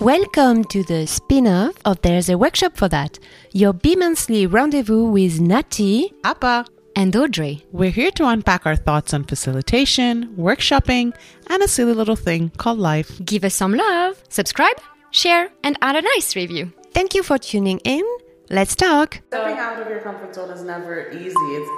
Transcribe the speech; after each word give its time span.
Welcome 0.00 0.64
to 0.64 0.82
the 0.82 1.06
spin 1.06 1.46
off 1.46 1.74
of 1.84 2.00
There's 2.02 2.28
a 2.30 2.38
Workshop 2.38 2.76
for 2.76 2.88
That, 2.88 3.18
your 3.52 3.72
bi 3.72 3.94
monthly 3.96 4.46
rendezvous 4.46 5.04
with 5.04 5.40
Nathy 5.40 6.12
Apa. 6.24 6.64
and 6.96 7.14
Audrey. 7.14 7.64
We're 7.70 7.90
here 7.90 8.10
to 8.12 8.26
unpack 8.26 8.64
our 8.66 8.76
thoughts 8.76 9.12
on 9.14 9.24
facilitation, 9.24 10.34
workshopping, 10.38 11.14
and 11.48 11.62
a 11.62 11.68
silly 11.68 11.92
little 11.94 12.16
thing 12.16 12.50
called 12.56 12.78
life. 12.78 13.20
Give 13.24 13.44
us 13.44 13.54
some 13.54 13.74
love, 13.74 14.22
subscribe, 14.28 14.80
share, 15.10 15.50
and 15.62 15.76
add 15.82 15.96
a 15.96 16.02
nice 16.02 16.34
review. 16.34 16.72
Thank 16.92 17.14
you 17.14 17.22
for 17.22 17.38
tuning 17.38 17.78
in. 17.84 18.04
Let's 18.48 18.74
talk. 18.74 19.20
Stepping 19.28 19.58
out 19.58 19.80
of 19.80 19.88
your 19.88 20.00
comfort 20.00 20.34
zone 20.34 20.50
is 20.50 20.62
never 20.62 21.10
easy. 21.10 21.28
It's 21.36 21.70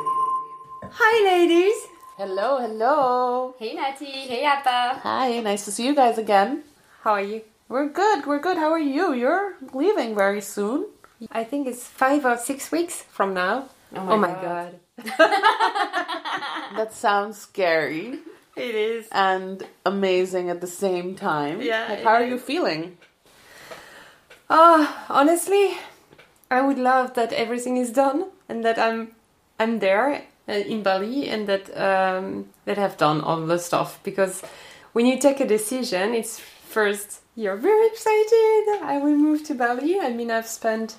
Hi, 0.95 1.25
ladies. 1.25 1.77
hello, 2.17 2.59
hello. 2.61 3.55
Hey 3.59 3.75
Nathy, 3.77 4.27
hey 4.31 4.45
Apa. 4.47 5.01
Hi, 5.03 5.41
nice 5.41 5.65
to 5.67 5.73
see 5.73 5.87
you 5.87 5.95
guys 5.95 6.19
again. 6.19 6.63
How 7.03 7.13
are 7.15 7.23
you? 7.23 7.43
We're 7.73 7.89
good. 7.89 8.27
We're 8.27 8.39
good. 8.39 8.59
How 8.59 8.71
are 8.71 8.79
you? 8.79 9.15
You're 9.15 9.55
leaving 9.73 10.15
very 10.15 10.43
soon. 10.43 10.89
I 11.31 11.43
think 11.43 11.67
it's 11.67 11.87
five 11.87 12.27
or 12.27 12.37
six 12.37 12.71
weeks 12.71 13.01
from 13.01 13.33
now. 13.33 13.71
Oh 13.97 14.19
my 14.19 14.33
god. 14.33 14.79
That 16.77 16.93
sounds 16.93 17.39
scary 17.39 18.19
It 18.57 18.75
is. 18.75 19.09
and 19.11 19.63
amazing 19.87 20.51
at 20.51 20.61
the 20.61 20.67
same 20.67 21.15
time. 21.15 21.63
Yeah, 21.63 21.87
Like, 21.89 21.99
it 22.01 22.05
how 22.05 22.15
are 22.21 22.27
you 22.27 22.39
feeling? 22.39 22.99
Oh, 24.51 25.05
honestly, 25.09 25.79
I 26.51 26.61
would 26.61 26.79
love 26.79 27.15
that 27.15 27.33
everything 27.33 27.79
is 27.79 27.91
done 27.91 28.27
and 28.51 28.63
that 28.67 28.79
I'm 28.79 29.13
I'm 29.59 29.79
there 29.79 30.25
uh, 30.47 30.53
in 30.53 30.83
Bali 30.83 31.27
and 31.31 31.47
that 31.47 31.65
um, 31.75 32.51
that 32.67 32.77
I've 32.79 32.99
done 32.99 33.23
all 33.23 33.47
the 33.47 33.59
stuff 33.59 33.99
because 34.05 34.43
when 34.93 35.07
you 35.07 35.19
take 35.19 35.41
a 35.41 35.47
decision, 35.49 36.13
it's 36.13 36.39
first 36.39 37.22
you're 37.35 37.57
very 37.57 37.87
excited. 37.87 38.83
I 38.83 38.99
will 39.03 39.17
move 39.17 39.45
to 39.45 39.55
Bali. 39.55 39.99
I 40.01 40.11
mean, 40.13 40.31
I've 40.31 40.47
spent 40.47 40.97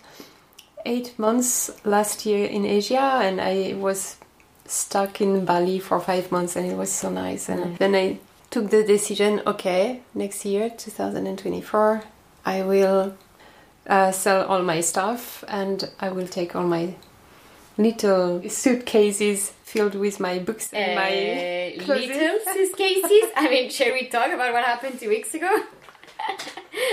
eight 0.86 1.18
months 1.18 1.72
last 1.86 2.26
year 2.26 2.46
in 2.46 2.66
Asia 2.66 3.00
and 3.24 3.40
I 3.40 3.74
was 3.78 4.18
stuck 4.66 5.22
in 5.22 5.46
Bali 5.46 5.80
for 5.80 6.00
five 6.00 6.32
months 6.32 6.56
and 6.56 6.70
it 6.70 6.76
was 6.76 6.92
so 6.92 7.10
nice. 7.10 7.50
And 7.50 7.78
then 7.78 7.96
I 7.96 8.20
took 8.50 8.70
the 8.70 8.84
decision 8.84 9.42
okay, 9.48 10.02
next 10.14 10.46
year, 10.46 10.70
2024, 10.70 12.04
I 12.46 12.62
will 12.64 13.16
uh, 13.88 14.12
sell 14.12 14.46
all 14.46 14.62
my 14.64 14.82
stuff 14.82 15.44
and 15.48 15.90
I 16.00 16.10
will 16.10 16.28
take 16.28 16.56
all 16.56 16.64
my 16.68 16.96
little 17.78 18.48
suitcases 18.50 19.52
filled 19.64 19.96
with 19.96 20.20
my 20.20 20.40
books 20.40 20.72
and 20.74 20.96
my 20.96 21.10
Uh, 21.80 21.84
closet. 21.84 22.08
little 22.10 22.40
suitcases. 22.54 23.32
I 23.36 23.50
mean, 23.50 23.70
shall 23.70 23.92
we 23.94 24.08
talk 24.08 24.28
about 24.28 24.54
what 24.54 24.64
happened 24.64 25.00
two 25.00 25.10
weeks 25.10 25.34
ago? 25.34 25.50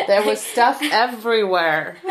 There 0.07 0.25
was 0.25 0.41
stuff 0.41 0.81
everywhere. 0.83 1.97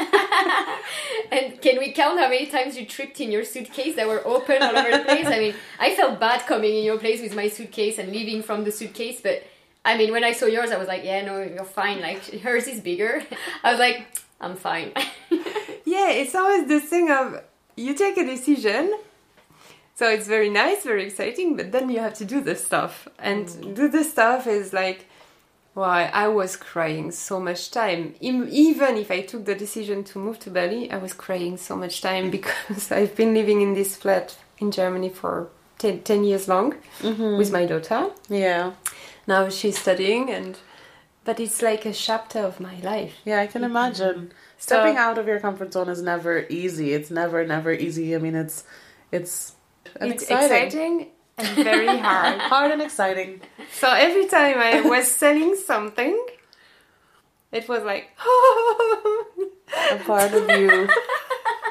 And 1.31 1.61
can 1.61 1.77
we 1.77 1.91
count 1.91 2.19
how 2.19 2.27
many 2.27 2.47
times 2.47 2.75
you 2.77 2.85
tripped 2.85 3.21
in 3.21 3.31
your 3.31 3.45
suitcase 3.45 3.95
that 3.97 4.07
were 4.07 4.25
open 4.25 4.63
all 4.63 4.75
over 4.75 4.89
the 4.89 5.03
place? 5.03 5.27
I 5.27 5.39
mean, 5.39 5.53
I 5.79 5.93
felt 5.95 6.19
bad 6.19 6.45
coming 6.47 6.75
in 6.75 6.83
your 6.83 6.97
place 6.97 7.21
with 7.21 7.35
my 7.35 7.49
suitcase 7.49 7.99
and 7.99 8.11
leaving 8.11 8.41
from 8.41 8.63
the 8.63 8.71
suitcase, 8.71 9.21
but 9.21 9.43
I 9.85 9.97
mean, 9.97 10.11
when 10.11 10.23
I 10.23 10.33
saw 10.33 10.45
yours, 10.45 10.71
I 10.71 10.77
was 10.77 10.87
like, 10.87 11.03
yeah, 11.03 11.23
no, 11.23 11.41
you're 11.41 11.63
fine. 11.63 12.01
Like, 12.01 12.23
hers 12.41 12.67
is 12.67 12.81
bigger. 12.81 13.23
I 13.63 13.71
was 13.71 13.79
like, 13.79 14.05
I'm 14.41 14.55
fine. 14.55 14.93
Yeah, 15.85 16.11
it's 16.11 16.35
always 16.35 16.67
this 16.67 16.83
thing 16.83 17.09
of 17.09 17.41
you 17.75 17.95
take 17.95 18.15
a 18.17 18.23
decision. 18.23 18.93
So 19.95 20.07
it's 20.07 20.27
very 20.27 20.49
nice, 20.49 20.83
very 20.83 21.03
exciting, 21.03 21.57
but 21.57 21.71
then 21.71 21.89
you 21.89 21.99
have 21.99 22.13
to 22.15 22.25
do 22.25 22.41
this 22.41 22.63
stuff. 22.63 23.07
And 23.17 23.47
mm. 23.47 23.75
do 23.75 23.87
this 23.87 24.11
stuff 24.11 24.45
is 24.45 24.71
like, 24.71 25.08
why 25.73 26.09
I 26.13 26.27
was 26.27 26.55
crying 26.55 27.11
so 27.11 27.39
much 27.39 27.71
time. 27.71 28.15
Even 28.19 28.97
if 28.97 29.11
I 29.11 29.21
took 29.21 29.45
the 29.45 29.55
decision 29.55 30.03
to 30.05 30.19
move 30.19 30.39
to 30.39 30.49
Bali, 30.49 30.91
I 30.91 30.97
was 30.97 31.13
crying 31.13 31.57
so 31.57 31.75
much 31.75 32.01
time 32.01 32.25
mm-hmm. 32.25 32.31
because 32.31 32.91
I've 32.91 33.15
been 33.15 33.33
living 33.33 33.61
in 33.61 33.73
this 33.73 33.95
flat 33.95 34.37
in 34.57 34.71
Germany 34.71 35.09
for 35.09 35.49
10, 35.77 36.01
10 36.01 36.23
years 36.23 36.47
long 36.47 36.75
mm-hmm. 36.99 37.37
with 37.37 37.51
my 37.51 37.65
daughter. 37.65 38.09
Yeah. 38.29 38.73
Now 39.27 39.49
she's 39.49 39.77
studying 39.77 40.29
and 40.29 40.57
but 41.25 41.39
it's 41.39 41.61
like 41.61 41.85
a 41.85 41.93
chapter 41.93 42.39
of 42.39 42.59
my 42.59 42.79
life. 42.79 43.13
Yeah, 43.23 43.39
I 43.39 43.47
can 43.47 43.61
mm-hmm. 43.61 43.71
imagine. 43.71 44.31
Stepping 44.57 44.97
out 44.97 45.17
of 45.17 45.27
your 45.27 45.39
comfort 45.39 45.71
zone 45.71 45.87
is 45.87 46.01
never 46.01 46.45
easy. 46.49 46.93
It's 46.93 47.11
never, 47.11 47.45
never 47.45 47.71
easy. 47.71 48.15
I 48.15 48.17
mean, 48.17 48.35
it's, 48.35 48.63
it's, 49.11 49.53
it's 50.01 50.23
exciting 50.23 51.07
and 51.39 51.63
very 51.63 51.97
hard. 52.07 52.39
hard 52.41 52.71
and 52.71 52.81
exciting. 52.81 53.41
So 53.71 53.89
every 53.91 54.27
time 54.27 54.57
I 54.59 54.81
was 54.81 55.09
selling 55.21 55.55
something, 55.55 56.15
it 57.51 57.67
was 57.67 57.83
like, 57.83 58.09
A 59.91 59.97
part 60.05 60.33
of 60.33 60.49
you, 60.49 60.87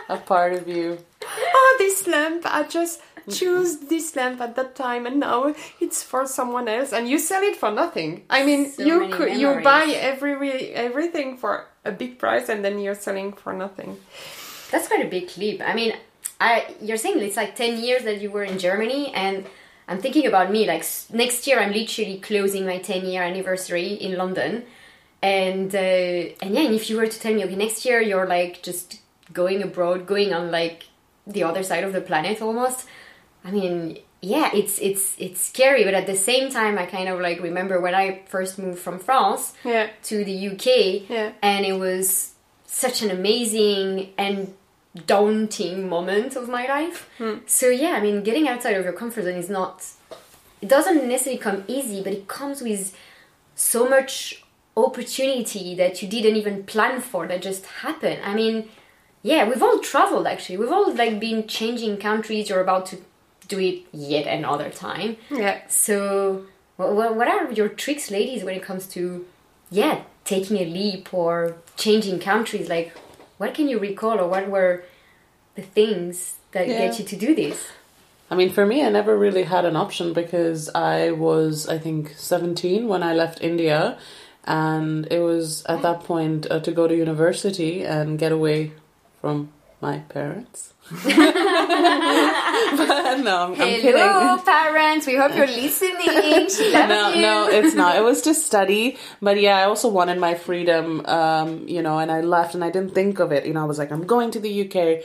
a 0.09 0.17
part 0.17 0.53
of 0.53 0.69
you. 0.69 0.99
oh, 1.25 1.77
this 1.79 2.07
lamp, 2.07 2.43
I 2.47 2.63
just 2.63 3.01
choose 3.31 3.79
this 3.79 4.15
lamp 4.17 4.41
at 4.41 4.55
that 4.57 4.75
time, 4.77 5.05
and 5.07 5.21
now 5.21 5.55
it's 5.81 6.03
for 6.03 6.27
someone 6.27 6.69
else, 6.69 6.93
and 6.93 7.09
you 7.09 7.19
sell 7.19 7.43
it 7.43 7.57
for 7.57 7.71
nothing. 7.71 8.25
I 8.31 8.45
mean, 8.45 8.71
So 8.71 8.83
you 8.85 9.09
could 9.09 9.37
you 9.37 9.61
buy 9.63 9.85
every 9.99 10.73
everything 10.73 11.37
for 11.37 11.67
a 11.85 11.91
big 11.93 12.19
price, 12.19 12.49
and 12.49 12.65
then 12.65 12.79
you're 12.79 12.95
selling 12.95 13.33
for 13.33 13.53
nothing. 13.53 13.99
That's 14.71 14.87
quite 14.89 15.05
a 15.05 15.09
big 15.09 15.31
leap. 15.37 15.61
I 15.61 15.75
mean, 15.75 15.93
I 16.41 16.75
you're 16.81 16.97
saying 16.97 17.19
it's 17.21 17.37
like 17.37 17.57
10 17.57 17.83
years 17.83 18.05
that 18.05 18.21
you 18.21 18.31
were 18.31 18.45
in 18.45 18.59
Germany 18.59 19.13
and 19.15 19.47
I'm 19.89 19.99
thinking 20.01 20.27
about 20.27 20.51
me 20.53 20.67
like 20.67 20.85
next 21.13 21.47
year 21.47 21.59
I'm 21.61 21.73
literally 21.73 22.19
closing 22.21 22.67
my 22.67 22.79
10 22.79 23.07
year 23.07 23.23
anniversary 23.23 23.95
in 23.95 24.17
London. 24.17 24.65
And 25.21 25.75
uh, 25.75 25.79
and 25.79 26.55
yeah, 26.55 26.61
and 26.61 26.75
if 26.75 26.89
you 26.89 26.97
were 26.97 27.07
to 27.09 27.21
tell 27.21 27.35
me 27.35 27.45
okay, 27.45 27.57
next 27.57 27.85
year 27.85 28.01
you're 28.01 28.27
like 28.27 28.63
just 28.63 29.01
going 29.33 29.63
abroad, 29.63 30.07
going 30.07 30.33
on 30.33 30.51
like 30.53 30.85
the 31.27 31.43
other 31.43 31.63
side 31.63 31.83
of 31.85 31.93
the 31.93 32.01
planet 32.01 32.41
almost. 32.41 32.87
I 33.45 33.51
mean, 33.51 33.99
yeah, 34.23 34.51
it's 34.55 34.79
it's 34.79 35.17
it's 35.19 35.41
scary, 35.41 35.83
but 35.85 35.95
at 35.95 36.07
the 36.07 36.15
same 36.15 36.51
time 36.51 36.79
I 36.79 36.87
kind 36.87 37.09
of 37.09 37.21
like 37.21 37.41
remember 37.43 37.81
when 37.81 37.95
I 37.97 38.23
first 38.29 38.59
moved 38.61 38.79
from 38.79 39.01
France 39.01 39.55
Yeah, 39.65 39.89
to 40.05 40.25
the 40.25 40.49
UK, 40.51 41.09
Yeah. 41.11 41.33
and 41.43 41.67
it 41.67 41.73
was 41.75 42.35
such 42.67 43.03
an 43.03 43.11
amazing 43.11 44.11
and 44.19 44.55
daunting 45.07 45.89
moment 45.89 46.37
of 46.37 46.49
my 46.49 46.67
life. 46.67 47.09
Hmm. 47.19 47.37
So 47.47 47.69
yeah, 47.69 47.93
I 47.93 48.01
mean, 48.01 48.23
getting 48.23 48.49
outside 48.49 48.75
of 48.77 48.85
your 48.85 48.93
comfort 48.93 49.25
zone 49.25 49.35
is 49.35 49.51
not. 49.51 49.85
It 50.61 50.69
doesn't 50.69 51.07
necessarily 51.09 51.39
come 51.41 51.65
easy, 51.69 52.03
but 52.03 52.13
it 52.13 52.27
comes 52.27 52.61
with 52.63 52.97
so 53.55 53.89
much 53.89 54.45
opportunity 54.77 55.75
that 55.75 56.03
you 56.03 56.09
didn't 56.09 56.37
even 56.37 56.65
plan 56.65 57.01
for 57.01 57.27
that 57.27 57.43
just 57.43 57.67
happened. 57.67 58.21
I 58.25 58.35
mean, 58.35 58.69
yeah, 59.23 59.49
we've 59.49 59.63
all 59.63 59.79
traveled 59.79 60.27
actually. 60.27 60.57
We've 60.59 60.71
all 60.71 60.93
like 60.95 61.21
been 61.21 61.47
changing 61.47 61.99
countries. 61.99 62.49
You're 62.49 62.61
about 62.61 62.87
to 62.87 62.99
do 63.49 63.59
it 63.59 63.87
yet 63.93 64.27
another 64.27 64.71
time. 64.71 65.17
yeah. 65.31 65.63
So, 65.69 66.45
what, 66.77 67.17
what 67.17 67.29
are 67.29 67.51
your 67.53 67.69
tricks, 67.69 68.11
ladies, 68.11 68.45
when 68.45 68.55
it 68.55 68.63
comes 68.63 68.87
to, 68.89 69.27
yeah, 69.71 70.03
taking 70.25 70.59
a 70.59 70.65
leap 70.65 71.13
or 71.13 71.57
changing 71.77 72.21
countries? 72.21 72.69
Like, 72.69 72.97
what 73.39 73.55
can 73.55 73.69
you 73.69 73.79
recall, 73.79 74.21
or 74.21 74.29
what 74.29 74.49
were 74.49 74.85
the 75.59 75.67
things 75.79 76.35
that 76.53 76.69
Yeah. 76.69 76.79
get 76.79 76.99
you 76.99 77.05
to 77.05 77.17
do 77.17 77.35
this? 77.35 77.59
I 78.31 78.35
mean, 78.35 78.51
for 78.51 78.65
me, 78.67 78.85
I 78.85 78.91
never 78.91 79.17
really 79.17 79.45
had 79.55 79.65
an 79.65 79.77
option 79.85 80.13
because 80.13 80.69
I 80.75 81.11
was, 81.13 81.67
I 81.69 81.79
think, 81.79 82.03
17 82.17 82.87
when 82.87 83.03
I 83.03 83.13
left 83.15 83.43
India. 83.43 83.97
And 84.45 85.07
it 85.11 85.21
was 85.21 85.65
at 85.67 85.83
that 85.83 86.05
point 86.05 86.47
uh, 86.51 86.61
to 86.61 86.71
go 86.73 86.87
to 86.89 86.95
university 86.95 87.85
and 87.85 88.19
get 88.19 88.33
away 88.33 88.73
from 89.21 89.51
my 89.81 89.99
parents. 90.09 90.73
but 90.91 91.05
no, 93.21 93.37
I'm, 93.45 93.53
I'm 93.53 93.57
kidding. 93.57 93.93
Hello, 93.93 94.39
parents. 94.39 95.07
We 95.07 95.17
hope 95.17 95.37
you're 95.37 95.47
listening. 95.47 96.49
She 96.49 96.73
loves 96.73 96.89
no, 96.89 97.13
you. 97.15 97.23
no, 97.23 97.49
it's 97.49 97.75
not. 97.75 97.97
It 97.97 98.03
was 98.03 98.23
to 98.23 98.33
study, 98.33 98.97
but 99.21 99.39
yeah, 99.39 99.59
I 99.59 99.65
also 99.65 99.89
wanted 99.89 100.19
my 100.19 100.35
freedom, 100.35 101.05
um, 101.05 101.69
you 101.69 101.83
know, 101.83 101.99
and 101.99 102.11
I 102.11 102.23
left 102.23 102.55
and 102.55 102.65
I 102.65 102.71
didn't 102.71 102.95
think 102.95 103.19
of 103.19 103.33
it. 103.33 103.45
You 103.45 103.53
know, 103.53 103.61
I 103.61 103.65
was 103.67 103.79
like, 103.79 103.93
I'm 103.93 104.07
going 104.07 104.31
to 104.31 104.41
the 104.41 104.53
UK. 104.65 105.05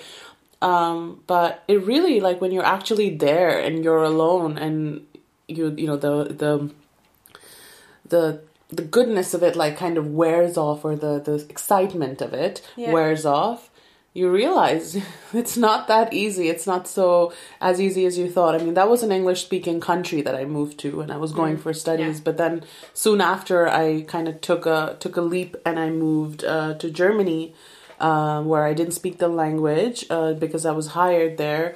Um, 0.64 1.22
but 1.28 1.64
it 1.68 1.80
really 1.86 2.20
like 2.28 2.40
when 2.42 2.52
you're 2.54 2.72
actually 2.78 3.10
there 3.28 3.60
and 3.60 3.84
you're 3.84 4.04
alone 4.04 4.58
and 4.58 5.06
you, 5.48 5.74
you 5.78 5.88
know, 5.88 5.98
the 5.98 6.16
the 6.44 6.54
the 8.08 8.42
the 8.70 8.84
goodness 8.84 9.34
of 9.34 9.44
it 9.44 9.56
like 9.56 9.78
kind 9.78 9.98
of 9.98 10.08
wears 10.08 10.58
off 10.58 10.84
or 10.86 10.96
the 10.96 11.20
the 11.20 11.36
excitement 11.50 12.22
of 12.22 12.34
it 12.34 12.62
Yeah. 12.76 12.92
wears 12.92 13.26
off 13.26 13.70
you 14.16 14.30
realize 14.32 14.96
it's 15.34 15.58
not 15.58 15.88
that 15.88 16.14
easy. 16.14 16.48
It's 16.48 16.68
not 16.68 16.88
so 16.88 17.34
as 17.60 17.82
easy 17.82 18.06
as 18.06 18.16
you 18.16 18.30
thought. 18.30 18.54
I 18.54 18.60
mean 18.64 18.76
that 18.76 18.88
was 18.90 19.02
an 19.04 19.12
english 19.12 19.42
speaking 19.44 19.80
country 19.80 20.22
that 20.22 20.36
i 20.36 20.46
moved 20.46 20.78
to 20.84 21.02
and 21.02 21.12
i 21.12 21.18
was 21.18 21.32
going 21.34 21.58
for 21.58 21.74
studies 21.74 22.22
but 22.28 22.38
then 22.38 22.64
soon 22.94 23.20
after 23.22 23.68
i 23.68 24.02
kind 24.14 24.28
of 24.28 24.36
took 24.50 24.64
a 24.68 24.96
took 25.00 25.16
a 25.18 25.22
leap 25.34 25.52
and 25.66 25.80
i 25.80 25.90
moved 25.90 26.44
uh, 26.44 26.74
to 26.76 26.88
germany 27.02 27.54
uh, 28.08 28.40
where 28.50 28.64
i 28.72 28.74
didn't 28.80 28.98
speak 29.02 29.16
the 29.26 29.32
language 29.44 29.98
uh, 30.16 30.34
because 30.44 30.64
i 30.72 30.74
was 30.80 30.88
hired 31.00 31.34
there 31.46 31.68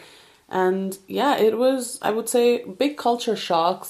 and 0.64 0.90
yeah 1.20 1.34
it 1.48 1.54
was 1.64 1.80
i 2.02 2.10
would 2.16 2.30
say 2.36 2.46
big 2.84 2.94
culture 3.08 3.36
shocks 3.50 3.90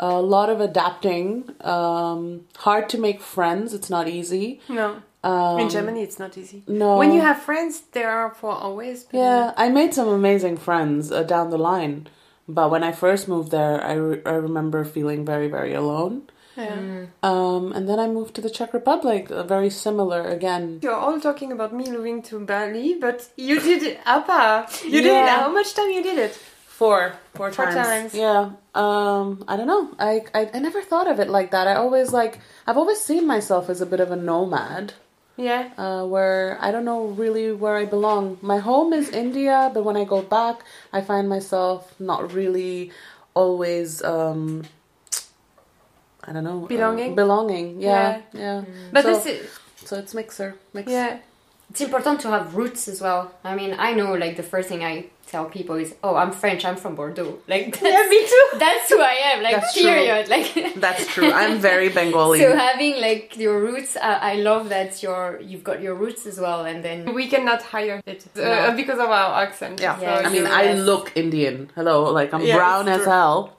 a 0.00 0.20
lot 0.34 0.48
of 0.54 0.58
adapting 0.68 1.26
um, 1.74 2.22
hard 2.66 2.84
to 2.92 2.96
make 3.06 3.18
friends 3.36 3.66
it's 3.78 3.90
not 3.96 4.06
easy 4.18 4.46
No. 4.80 4.88
Um, 5.30 5.58
In 5.62 5.68
Germany, 5.76 6.00
it's 6.06 6.20
not 6.24 6.32
easy. 6.42 6.58
no. 6.82 6.90
When 7.00 7.10
you 7.16 7.20
have 7.28 7.38
friends, 7.48 7.72
they 7.94 8.04
are 8.04 8.30
for 8.40 8.52
always. 8.66 8.98
Yeah, 9.22 9.42
I 9.64 9.66
made 9.80 9.92
some 9.98 10.06
amazing 10.20 10.56
friends 10.66 11.10
uh, 11.10 11.24
down 11.34 11.50
the 11.54 11.58
line. 11.70 11.96
But 12.56 12.66
when 12.72 12.84
I 12.90 12.92
first 13.04 13.26
moved 13.32 13.50
there, 13.50 13.76
I, 13.92 13.94
re- 13.94 14.22
I 14.32 14.34
remember 14.48 14.80
feeling 14.84 15.20
very, 15.32 15.48
very 15.58 15.74
alone. 15.82 16.14
Yeah. 16.58 17.06
Um, 17.22 17.72
and 17.72 17.88
then 17.88 17.98
I 17.98 18.08
moved 18.08 18.34
to 18.34 18.40
the 18.40 18.50
Czech 18.50 18.74
Republic, 18.74 19.30
uh, 19.30 19.44
very 19.44 19.70
similar 19.70 20.26
again. 20.26 20.80
You're 20.82 20.94
all 20.94 21.20
talking 21.20 21.52
about 21.52 21.72
me 21.72 21.90
moving 21.90 22.22
to 22.22 22.40
Bali, 22.40 22.94
but 23.00 23.28
you 23.36 23.60
did 23.60 23.82
it 23.82 24.00
Apa. 24.04 24.66
You 24.84 25.00
did 25.02 25.14
it. 25.14 25.28
How 25.28 25.52
much 25.52 25.74
time 25.74 25.90
you 25.90 26.02
did 26.02 26.18
it? 26.18 26.34
Four, 26.66 27.14
four 27.34 27.50
times. 27.50 27.74
times. 27.74 28.14
Yeah. 28.14 28.50
Um, 28.74 29.42
I 29.48 29.56
don't 29.56 29.66
know. 29.66 29.90
I, 29.98 30.22
I 30.34 30.50
I 30.54 30.58
never 30.60 30.80
thought 30.82 31.10
of 31.10 31.18
it 31.18 31.28
like 31.28 31.50
that. 31.50 31.66
I 31.66 31.74
always 31.74 32.12
like 32.12 32.38
I've 32.66 32.78
always 32.78 33.00
seen 33.00 33.26
myself 33.26 33.68
as 33.70 33.80
a 33.80 33.86
bit 33.86 33.98
of 33.98 34.10
a 34.12 34.16
nomad. 34.16 34.94
Yeah. 35.38 35.70
uh, 35.78 36.02
where 36.04 36.58
I 36.60 36.70
don't 36.74 36.84
know 36.84 37.14
really 37.14 37.52
where 37.52 37.76
I 37.76 37.86
belong. 37.86 38.38
My 38.42 38.58
home 38.58 38.92
is 38.92 39.08
India, 39.10 39.70
but 39.72 39.84
when 39.84 39.96
I 39.96 40.02
go 40.02 40.20
back, 40.22 40.62
I 40.92 41.00
find 41.00 41.28
myself 41.28 41.94
not 42.00 42.32
really 42.34 42.90
always. 43.34 44.02
Um, 44.02 44.62
I 46.28 46.32
don't 46.32 46.44
know. 46.44 46.64
uh, 46.64 46.68
Belonging? 46.68 47.14
belonging, 47.14 47.80
yeah, 47.80 48.20
yeah. 48.32 48.64
But 48.92 49.02
so, 49.04 49.08
this 49.14 49.26
is 49.26 49.58
so 49.88 49.98
it's 49.98 50.14
mixer, 50.14 50.54
mix. 50.74 50.90
yeah. 50.90 51.18
It's 51.70 51.80
important 51.82 52.20
to 52.22 52.28
have 52.30 52.54
roots 52.54 52.88
as 52.88 53.00
well. 53.00 53.32
I 53.44 53.54
mean, 53.54 53.74
I 53.78 53.92
know 53.92 54.14
like 54.14 54.36
the 54.36 54.42
first 54.42 54.68
thing 54.68 54.82
I 54.84 55.06
tell 55.30 55.44
people 55.46 55.76
is, 55.76 55.94
"Oh, 56.02 56.14
I'm 56.16 56.32
French. 56.32 56.64
I'm 56.64 56.76
from 56.76 56.94
Bordeaux." 56.94 57.38
Like, 57.48 57.78
that's, 57.78 57.82
Yeah, 57.82 58.08
me 58.08 58.20
too. 58.32 58.44
That's 58.64 58.88
who 58.90 59.00
I 59.00 59.16
am. 59.32 59.42
Like, 59.42 59.54
That's 59.56 59.72
true. 59.74 59.82
period. 59.82 60.28
Like, 60.34 60.74
That's 60.84 61.06
true. 61.14 61.30
I'm 61.32 61.58
very 61.58 61.88
Bengali. 61.88 62.40
so 62.40 62.56
having 62.56 63.00
like 63.00 63.36
your 63.36 63.58
roots, 63.60 63.96
I, 63.96 64.32
I 64.32 64.34
love 64.50 64.68
that 64.70 65.02
you're 65.02 65.40
you've 65.40 65.64
got 65.64 65.80
your 65.82 65.94
roots 65.94 66.26
as 66.26 66.38
well, 66.40 66.64
and 66.64 66.82
then 66.84 66.98
We 67.14 67.28
cannot 67.28 67.62
hire 67.62 68.00
it 68.06 68.26
uh, 68.36 68.40
No. 68.40 68.76
because 68.76 68.98
of 68.98 69.08
our 69.10 69.42
accent. 69.44 69.80
yeah, 69.80 70.00
Yeah, 70.00 70.22
I 70.26 70.28
mean, 70.30 70.44
so 70.46 70.52
I 70.52 70.72
look 70.74 71.12
Indian. 71.14 71.70
Hello, 71.74 71.96
like 72.12 72.32
I'm 72.34 72.42
Yeah, 72.42 72.56
brown 72.56 72.88
as 72.88 73.02
true. 73.02 73.12
hell. 73.12 73.54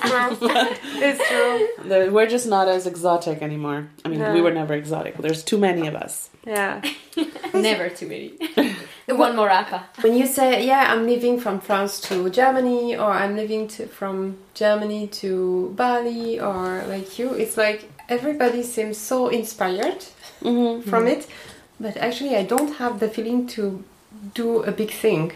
it's 0.00 1.28
true. 1.28 1.68
The- 1.88 2.10
We're 2.12 2.26
just 2.28 2.46
not 2.46 2.68
as 2.68 2.86
exotic 2.86 3.42
anymore. 3.42 3.88
I 4.04 4.08
mean, 4.08 4.18
No. 4.20 4.32
we 4.34 4.40
were 4.40 4.52
never 4.52 4.74
exotic. 4.74 5.16
There's 5.18 5.42
too 5.42 5.58
many 5.58 5.86
of 5.86 5.94
us. 5.94 6.30
Yeah. 6.46 6.82
never 7.54 7.88
too 7.88 8.06
many. 8.08 8.32
One 9.26 9.36
more 9.36 9.50
Apa. 9.50 9.84
When 10.02 10.14
you 10.16 10.26
say, 10.26 10.66
yeah, 10.66 10.92
I'm 10.92 11.06
leaving 11.06 11.38
from 11.40 11.60
France 11.60 12.00
to 12.08 12.30
Germany, 12.30 12.96
or 12.96 13.10
I'm 13.10 13.36
leaving 13.36 13.68
to, 13.68 13.86
from 13.86 14.38
Germany 14.54 15.06
to 15.22 15.72
Bali, 15.76 16.38
or 16.40 16.82
like 16.88 17.18
you, 17.18 17.34
it's 17.34 17.56
like 17.56 17.90
everybody 18.08 18.62
seems 18.62 18.96
so 18.98 19.28
inspired 19.28 20.04
Mm-hmm. 20.42 20.88
from 20.88 21.06
it, 21.06 21.26
but 21.78 21.96
actually, 21.98 22.34
I 22.34 22.44
don't 22.44 22.76
have 22.76 22.98
the 22.98 23.08
feeling 23.08 23.46
to 23.48 23.84
do 24.34 24.62
a 24.62 24.72
big 24.72 24.90
thing. 24.90 25.32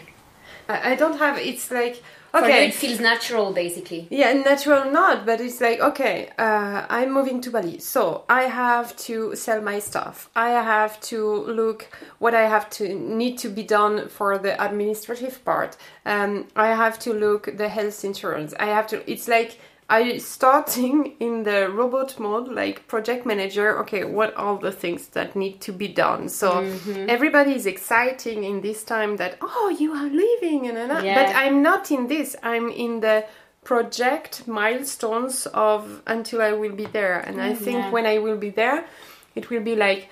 I, 0.67 0.93
I 0.93 0.95
don't 0.95 1.19
have, 1.19 1.37
it's 1.37 1.69
like, 1.69 2.01
For 2.35 2.41
you, 2.41 2.53
okay. 2.53 2.67
it 2.67 2.73
feels 2.73 2.99
natural, 2.99 3.53
basically. 3.53 4.07
Yeah, 4.09 4.33
natural 4.33 4.91
not, 4.91 5.25
but 5.25 5.39
it's 5.39 5.61
like 5.61 5.79
okay, 5.79 6.31
uh, 6.37 6.85
I'm 6.89 7.13
moving 7.13 7.39
to 7.41 7.49
Bali, 7.49 7.79
so 7.79 8.25
I 8.27 8.43
have 8.43 8.95
to 9.07 9.35
sell 9.35 9.61
my 9.61 9.79
stuff. 9.79 10.29
I 10.35 10.49
have 10.49 10.99
to 11.11 11.45
look 11.45 11.87
what 12.19 12.33
I 12.33 12.49
have 12.49 12.69
to 12.71 12.93
need 12.93 13.37
to 13.37 13.49
be 13.49 13.63
done 13.63 14.09
for 14.09 14.37
the 14.37 14.61
administrative 14.61 15.45
part. 15.45 15.77
Um, 16.05 16.47
I 16.57 16.67
have 16.67 16.99
to 16.99 17.13
look 17.13 17.55
the 17.55 17.69
health 17.69 18.03
insurance. 18.03 18.53
I 18.59 18.65
have 18.65 18.87
to. 18.87 19.09
It's 19.09 19.29
like 19.29 19.57
I 19.87 20.17
starting 20.17 21.15
in 21.19 21.43
the 21.43 21.69
robot 21.69 22.19
mode, 22.19 22.47
like 22.47 22.87
project 22.87 23.25
manager. 23.25 23.79
Okay, 23.79 24.03
what 24.03 24.33
are 24.35 24.57
the 24.57 24.71
things 24.71 25.07
that 25.09 25.35
need 25.35 25.61
to 25.61 25.71
be 25.71 25.87
done? 25.87 26.29
So 26.29 26.51
mm-hmm. 26.51 27.09
everybody 27.09 27.53
is 27.53 27.65
exciting 27.65 28.43
in 28.43 28.61
this 28.61 28.83
time 28.83 29.17
that 29.17 29.37
oh 29.41 29.75
you 29.79 29.93
are 29.93 30.09
leaving 30.09 30.67
and, 30.67 30.77
and, 30.77 30.91
and. 30.91 31.05
Yeah. 31.05 31.15
but 31.15 31.35
I'm 31.35 31.61
not 31.61 31.91
in 31.91 32.07
this. 32.07 32.35
I'm 32.41 32.69
in 32.69 33.01
the 33.01 33.25
project 33.63 34.47
milestones 34.47 35.47
of 35.47 36.01
until 36.07 36.41
I 36.41 36.53
will 36.53 36.73
be 36.73 36.85
there. 36.85 37.19
And 37.19 37.41
I 37.41 37.53
mm, 37.53 37.57
think 37.57 37.79
yeah. 37.79 37.91
when 37.91 38.05
I 38.05 38.19
will 38.19 38.37
be 38.37 38.51
there, 38.51 38.85
it 39.33 39.49
will 39.49 39.61
be 39.61 39.75
like 39.75 40.09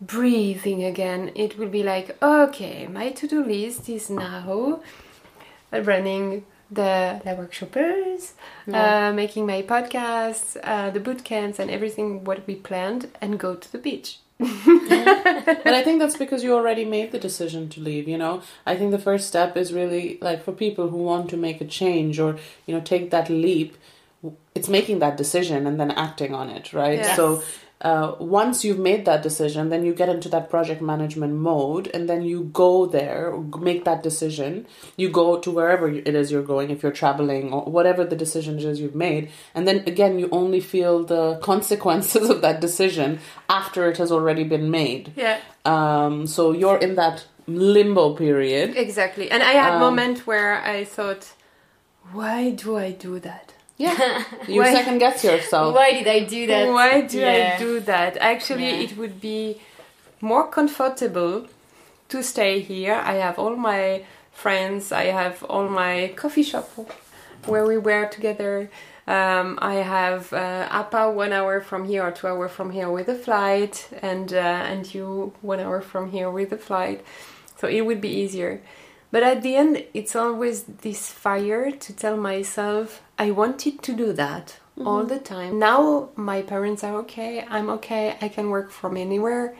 breathing 0.00 0.84
again. 0.84 1.30
It 1.34 1.58
will 1.58 1.68
be 1.68 1.82
like, 1.82 2.20
okay, 2.22 2.86
my 2.88 3.10
to 3.10 3.26
do 3.26 3.44
list 3.44 3.88
is 3.88 4.10
now 4.10 4.80
running 5.72 6.44
the 6.70 7.20
La 7.24 7.34
Workshoppeuse, 7.34 8.32
uh, 8.72 9.12
making 9.12 9.46
my 9.46 9.62
podcasts, 9.62 10.56
uh, 10.62 10.90
the 10.90 11.00
boot 11.00 11.24
camps, 11.24 11.58
and 11.58 11.70
everything 11.70 12.24
what 12.24 12.46
we 12.46 12.54
planned, 12.54 13.08
and 13.20 13.38
go 13.38 13.54
to 13.54 13.72
the 13.72 13.78
beach. 13.78 14.18
and 14.40 15.74
I 15.74 15.82
think 15.82 15.98
that's 15.98 16.16
because 16.16 16.44
you 16.44 16.54
already 16.54 16.84
made 16.84 17.10
the 17.10 17.18
decision 17.18 17.68
to 17.70 17.80
leave, 17.80 18.06
you 18.06 18.16
know. 18.18 18.42
I 18.64 18.76
think 18.76 18.92
the 18.92 18.98
first 18.98 19.26
step 19.26 19.56
is 19.56 19.72
really 19.72 20.18
like 20.20 20.44
for 20.44 20.52
people 20.52 20.90
who 20.90 20.98
want 20.98 21.28
to 21.30 21.36
make 21.36 21.60
a 21.60 21.64
change 21.64 22.20
or, 22.20 22.38
you 22.66 22.74
know, 22.74 22.80
take 22.80 23.10
that 23.10 23.28
leap, 23.28 23.76
it's 24.54 24.68
making 24.68 25.00
that 25.00 25.16
decision 25.16 25.66
and 25.66 25.80
then 25.80 25.90
acting 25.90 26.34
on 26.34 26.50
it, 26.50 26.72
right? 26.72 26.98
Yes. 26.98 27.16
So 27.16 27.42
uh, 27.80 28.14
once 28.18 28.64
you've 28.64 28.78
made 28.78 29.04
that 29.04 29.22
decision, 29.22 29.68
then 29.68 29.84
you 29.84 29.94
get 29.94 30.08
into 30.08 30.28
that 30.30 30.50
project 30.50 30.82
management 30.82 31.34
mode 31.34 31.86
and 31.94 32.08
then 32.08 32.22
you 32.22 32.44
go 32.52 32.86
there, 32.86 33.36
make 33.60 33.84
that 33.84 34.02
decision. 34.02 34.66
You 34.96 35.08
go 35.10 35.38
to 35.38 35.50
wherever 35.50 35.88
it 35.88 36.08
is 36.08 36.32
you're 36.32 36.42
going, 36.42 36.70
if 36.70 36.82
you're 36.82 36.90
traveling 36.90 37.52
or 37.52 37.62
whatever 37.70 38.04
the 38.04 38.16
decision 38.16 38.58
is 38.58 38.80
you've 38.80 38.96
made. 38.96 39.30
And 39.54 39.68
then 39.68 39.84
again, 39.86 40.18
you 40.18 40.28
only 40.32 40.58
feel 40.60 41.04
the 41.04 41.36
consequences 41.42 42.28
of 42.28 42.40
that 42.42 42.60
decision 42.60 43.20
after 43.48 43.88
it 43.88 43.96
has 43.98 44.10
already 44.10 44.42
been 44.44 44.70
made. 44.70 45.12
Yeah, 45.16 45.38
Um, 45.64 46.26
so 46.26 46.50
you're 46.52 46.78
in 46.78 46.96
that 46.96 47.26
limbo 47.46 48.14
period. 48.16 48.76
exactly. 48.76 49.30
And 49.30 49.42
I 49.42 49.52
had 49.52 49.74
Um, 49.74 49.80
moment 49.80 50.26
where 50.26 50.60
I 50.62 50.84
thought, 50.84 51.32
why 52.12 52.50
do 52.50 52.76
I 52.76 52.90
do 52.90 53.18
that? 53.20 53.47
Yeah. 53.78 54.24
You 54.48 54.60
Why- 54.62 54.72
second 54.74 54.98
guess 54.98 55.22
yourself. 55.24 55.74
Why 55.74 55.92
did 55.92 56.08
I 56.08 56.20
do 56.24 56.46
that? 56.48 56.68
Why 56.72 57.00
do 57.02 57.18
Yeah. 57.20 57.54
I 57.56 57.58
do 57.58 57.80
that? 57.80 58.16
Actually, 58.20 58.70
Yeah. 58.70 58.84
it 58.86 58.96
would 58.98 59.20
be 59.20 59.60
more 60.20 60.46
comfortable 60.48 61.46
to 62.08 62.22
stay 62.22 62.60
here. 62.60 62.94
I 62.94 63.14
have 63.26 63.38
all 63.38 63.56
my 63.56 64.02
friends. 64.32 64.92
I 64.92 65.06
have 65.06 65.42
all 65.44 65.68
my 65.68 66.12
coffee 66.16 66.42
shop 66.42 66.68
where 67.46 67.64
we 67.66 67.78
were 67.78 68.06
together. 68.06 68.68
Um, 69.06 69.58
I 69.62 69.76
have 69.76 70.32
uh, 70.32 70.68
Apa 70.70 71.10
one 71.10 71.32
hour 71.32 71.60
from 71.60 71.86
here 71.86 72.02
or 72.02 72.10
two 72.10 72.26
hour 72.26 72.48
from 72.48 72.70
here 72.72 72.90
with 72.90 73.08
a 73.08 73.14
flight, 73.14 73.88
and 74.02 74.32
uh, 74.34 74.70
and 74.72 74.82
you 74.94 75.32
one 75.40 75.60
hour 75.60 75.80
from 75.80 76.10
here 76.10 76.30
with 76.30 76.52
a 76.52 76.58
flight. 76.58 76.98
So 77.58 77.68
it 77.68 77.82
would 77.86 78.00
be 78.00 78.10
easier. 78.10 78.60
But 79.10 79.22
at 79.22 79.42
the 79.42 79.56
end, 79.56 79.84
it's 79.94 80.14
always 80.14 80.64
this 80.64 81.10
fire 81.10 81.70
to 81.70 81.92
tell 81.92 82.16
myself 82.16 83.02
I 83.18 83.30
wanted 83.30 83.82
to 83.82 83.94
do 83.94 84.12
that 84.12 84.58
all 84.78 85.00
mm-hmm. 85.00 85.08
the 85.08 85.18
time. 85.18 85.58
Now 85.58 86.10
my 86.14 86.42
parents 86.42 86.84
are 86.84 86.94
okay, 86.98 87.44
I'm 87.48 87.70
okay, 87.70 88.16
I 88.20 88.28
can 88.28 88.50
work 88.50 88.70
from 88.70 88.96
anywhere. 88.96 89.56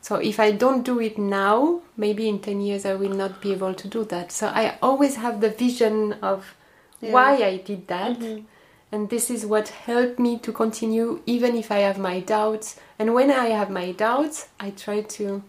So 0.00 0.16
if 0.16 0.38
I 0.40 0.52
don't 0.52 0.84
do 0.84 1.00
it 1.00 1.18
now, 1.18 1.80
maybe 1.96 2.28
in 2.28 2.40
10 2.40 2.60
years 2.60 2.84
I 2.84 2.94
will 2.94 3.14
not 3.14 3.40
be 3.40 3.52
able 3.52 3.74
to 3.74 3.88
do 3.88 4.04
that. 4.04 4.32
So 4.32 4.48
I 4.48 4.78
always 4.82 5.16
have 5.16 5.40
the 5.40 5.50
vision 5.50 6.14
of 6.22 6.54
why 7.00 7.36
I 7.36 7.58
did 7.58 7.88
that. 7.88 8.18
Mm-hmm. 8.18 8.44
And 8.90 9.10
this 9.10 9.30
is 9.30 9.44
what 9.44 9.68
helped 9.68 10.18
me 10.18 10.38
to 10.38 10.52
continue 10.52 11.20
even 11.26 11.54
if 11.54 11.70
I 11.70 11.78
have 11.78 11.98
my 11.98 12.20
doubts. 12.20 12.80
And 12.98 13.14
when 13.14 13.30
I 13.30 13.46
have 13.48 13.70
my 13.70 13.92
doubts, 13.92 14.48
I 14.58 14.70
try 14.70 15.02
to 15.02 15.42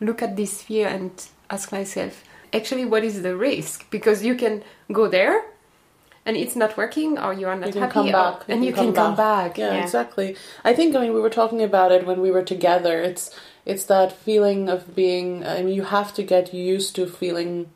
look 0.00 0.22
at 0.22 0.36
this 0.36 0.62
fear 0.62 0.88
and 0.88 1.12
ask 1.48 1.70
myself, 1.70 2.24
actually, 2.52 2.84
what 2.84 3.04
is 3.04 3.22
the 3.22 3.36
risk? 3.36 3.90
Because 3.90 4.24
you 4.24 4.34
can 4.34 4.62
go 4.92 5.08
there 5.08 5.44
and 6.26 6.36
it's 6.36 6.54
not 6.56 6.76
working 6.76 7.18
or 7.18 7.32
you 7.32 7.46
are 7.48 7.56
not 7.56 7.66
You 7.68 7.72
can 7.72 7.82
happy 7.82 7.92
come 7.94 8.12
back. 8.12 8.42
and 8.48 8.64
you 8.64 8.72
can 8.72 8.92
come 8.92 9.16
back. 9.16 9.56
Yeah, 9.58 9.72
Yeah. 9.74 9.82
exactly. 9.82 10.36
I 10.64 10.74
think. 10.74 10.94
I 10.94 11.00
mean, 11.00 11.14
we 11.14 11.20
were 11.20 11.30
talking 11.30 11.62
about 11.62 11.92
it 11.92 12.06
when 12.06 12.20
we 12.20 12.30
were 12.30 12.42
together. 12.42 13.00
It's 13.00 13.30
it's 13.66 13.84
that 13.86 14.12
feeling 14.12 14.68
of 14.68 14.94
being. 14.94 15.44
I 15.46 15.62
mean, 15.62 15.74
you 15.74 15.84
have 15.84 16.12
to 16.14 16.22
get 16.22 16.52
used 16.54 16.94
to 16.96 17.06
feeling 17.06 17.70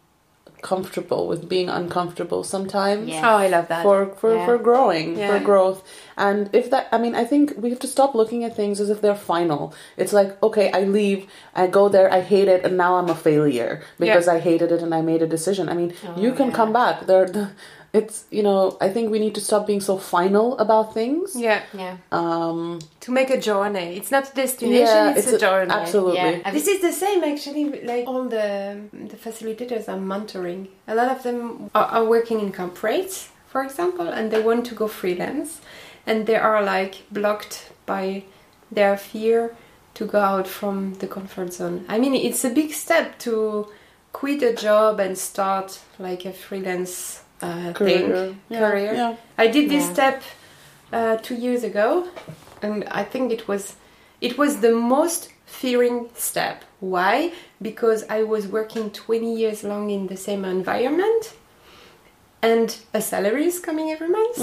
comfortable 0.71 1.23
with 1.30 1.42
being 1.54 1.68
uncomfortable 1.80 2.42
sometimes. 2.54 3.09
Yeah. 3.09 3.28
Oh, 3.28 3.37
I 3.44 3.49
love 3.56 3.68
that. 3.68 3.83
For 3.87 3.99
for, 4.21 4.30
Yeah. 4.35 4.47
for 4.47 4.56
growing, 4.68 5.06
Yeah. 5.16 5.30
for 5.30 5.38
growth, 5.50 5.80
and 6.26 6.38
if 6.61 6.64
that, 6.73 6.85
I 6.90 6.99
mean, 7.04 7.14
I 7.23 7.25
think 7.33 7.44
we 7.62 7.68
have 7.73 7.83
to 7.87 7.92
stop 7.97 8.11
looking 8.21 8.40
at 8.47 8.56
things 8.61 8.80
as 8.85 8.88
if 8.94 8.99
they're 9.02 9.23
final. 9.35 9.62
It's 10.02 10.14
like, 10.18 10.30
okay, 10.42 10.66
I 10.78 10.80
leave, 10.99 11.21
I 11.62 11.64
go 11.78 11.85
there, 11.94 12.09
I 12.18 12.21
hate 12.35 12.49
it, 12.54 12.61
and 12.66 12.75
now 12.85 12.92
I'm 12.99 13.11
a 13.16 13.18
failure 13.28 13.73
because 14.04 14.26
I 14.37 14.38
hated 14.50 14.71
it 14.76 14.80
and 14.85 14.92
I 14.99 15.02
made 15.12 15.23
a 15.23 15.30
decision. 15.37 15.64
I 15.68 15.75
mean, 15.80 15.90
oh, 16.09 16.21
you 16.25 16.30
can 16.38 16.49
yeah. 16.49 16.59
come 16.61 16.73
back. 16.80 16.97
There, 17.06 17.26
the, 17.37 17.44
it's 17.94 18.24
you 18.30 18.42
know, 18.42 18.76
I 18.80 18.88
think 18.94 19.10
we 19.10 19.18
need 19.24 19.34
to 19.36 19.40
stop 19.40 19.66
being 19.66 19.80
so 19.80 19.96
final 19.96 20.58
about 20.58 20.92
things. 20.92 21.34
yeah, 21.36 21.62
Yeah. 21.72 21.96
Um, 22.12 22.80
to 23.00 23.12
make 23.12 23.30
a 23.30 23.40
journey. 23.40 23.96
It's 23.98 24.10
not 24.10 24.24
a 24.32 24.34
destination, 24.34 25.02
yeah, 25.06 25.14
it's, 25.16 25.32
a, 25.32 25.38
journey. 25.38 25.70
Absolutely. 25.70 26.16
Yeah. 26.32 26.40
I've- 26.44 26.58
This 26.58 26.68
is 26.68 26.80
the 26.82 26.92
same 26.92 27.22
actually. 27.32 27.64
Like 27.92 28.04
all 28.10 28.24
the 28.24 28.80
the 29.12 29.16
facilitators 29.26 29.88
I'm 29.88 30.04
mentoring, 30.14 30.68
a 30.88 30.94
lot 30.94 31.08
of 31.16 31.22
them 31.22 31.70
are, 31.74 31.88
are 31.96 32.04
working 32.04 32.40
in 32.40 32.52
corporates, 32.52 33.28
for 33.46 33.62
example, 33.62 34.08
and 34.08 34.30
they 34.32 34.42
want 34.42 34.66
to 34.70 34.74
go 34.74 34.86
freelance, 34.88 35.60
and 36.06 36.26
they 36.26 36.36
are 36.36 36.62
like 36.62 36.94
blocked 37.12 37.70
by 37.86 38.24
their 38.72 38.96
fear 38.96 39.54
to 39.94 40.04
go 40.04 40.18
out 40.18 40.48
from 40.48 40.94
the 40.94 41.06
comfort 41.06 41.52
zone. 41.52 41.84
I 41.88 41.98
mean, 42.02 42.14
it's 42.14 42.44
a 42.44 42.50
big 42.50 42.72
step 42.72 43.18
to 43.20 43.68
quit 44.12 44.42
a 44.42 44.52
job 44.52 44.98
and 45.00 45.16
start 45.16 45.78
like 45.98 46.24
a 46.24 46.32
freelance 46.32 47.20
uh, 47.42 47.72
thing, 47.74 48.38
Yeah, 48.48 48.58
career. 48.70 48.94
yeah. 48.94 49.16
I 49.38 49.46
did 49.48 49.68
this 49.70 49.84
step 49.90 50.22
uh, 50.92 51.16
two 51.18 51.34
years 51.34 51.64
ago, 51.64 52.08
and 52.62 52.84
I 52.90 53.04
think 53.04 53.32
it 53.32 53.48
was 53.48 53.76
it 54.20 54.38
was 54.38 54.60
the 54.60 54.72
most 54.72 55.30
fearing 55.46 56.08
step. 56.14 56.64
Why? 56.80 57.32
Because 57.60 58.04
I 58.08 58.22
was 58.22 58.46
working 58.46 58.90
20 58.90 59.34
years 59.36 59.62
long 59.64 59.90
in 59.90 60.06
the 60.06 60.16
same 60.16 60.44
environment, 60.44 61.34
and 62.42 62.76
a 62.92 63.00
salary 63.00 63.46
is 63.46 63.58
coming 63.60 63.90
every 63.90 64.08
month, 64.08 64.38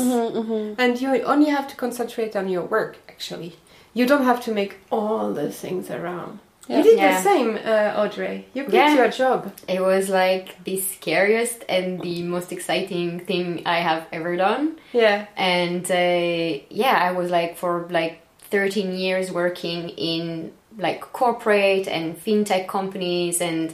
and 0.79 1.01
you 1.01 1.21
only 1.23 1.49
have 1.49 1.67
to 1.67 1.75
concentrate 1.75 2.35
on 2.35 2.49
your 2.49 2.63
work. 2.65 2.97
Actually, 3.09 3.55
you 3.93 4.05
don't 4.05 4.23
have 4.25 4.41
to 4.45 4.51
make 4.51 4.77
all 4.91 5.33
the 5.33 5.51
things 5.51 5.89
around. 5.89 6.39
You 6.77 6.83
did 6.83 6.97
Yeah. 6.97 7.17
the 7.17 7.23
same, 7.29 7.49
uh, 7.73 8.01
Audrey. 8.01 8.45
You 8.53 8.63
quit 8.63 8.75
Yeah. 8.75 8.95
your 8.95 9.09
job. 9.09 9.39
It 9.67 9.81
was 9.81 10.09
like 10.09 10.47
the 10.63 10.77
scariest 10.79 11.59
and 11.69 11.99
the 12.01 12.21
most 12.23 12.51
exciting 12.51 13.19
thing 13.29 13.45
I 13.65 13.79
have 13.89 14.03
ever 14.17 14.35
done. 14.47 14.63
Yeah. 14.93 15.25
and 15.37 15.83
uh, 15.89 16.49
yeah 16.83 16.97
i 17.07 17.11
was 17.19 17.29
like 17.37 17.51
for 17.61 17.87
like 17.99 18.15
13 18.51 18.89
years 19.05 19.31
working 19.31 19.81
in 20.13 20.51
like 20.77 20.99
corporate 21.21 21.87
and 21.87 22.05
fintech 22.25 22.67
companies 22.67 23.41
and 23.41 23.73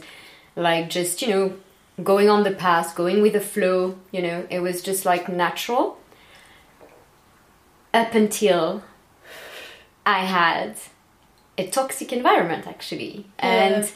like 0.68 0.84
just 0.98 1.20
you 1.22 1.28
know 1.34 1.44
going 2.12 2.28
on 2.34 2.40
the 2.44 2.52
path 2.66 2.88
going 2.94 3.18
with 3.24 3.32
the 3.32 3.40
flow 3.54 3.80
you 4.14 4.22
know 4.26 4.38
it 4.56 4.60
was 4.60 4.76
just 4.88 5.04
like 5.04 5.24
natural 5.28 5.84
up 7.92 8.14
until 8.14 8.82
i 10.06 10.20
had 10.38 10.74
a 11.58 11.66
toxic 11.68 12.12
environment 12.12 12.66
actually. 12.66 13.26
And 13.38 13.90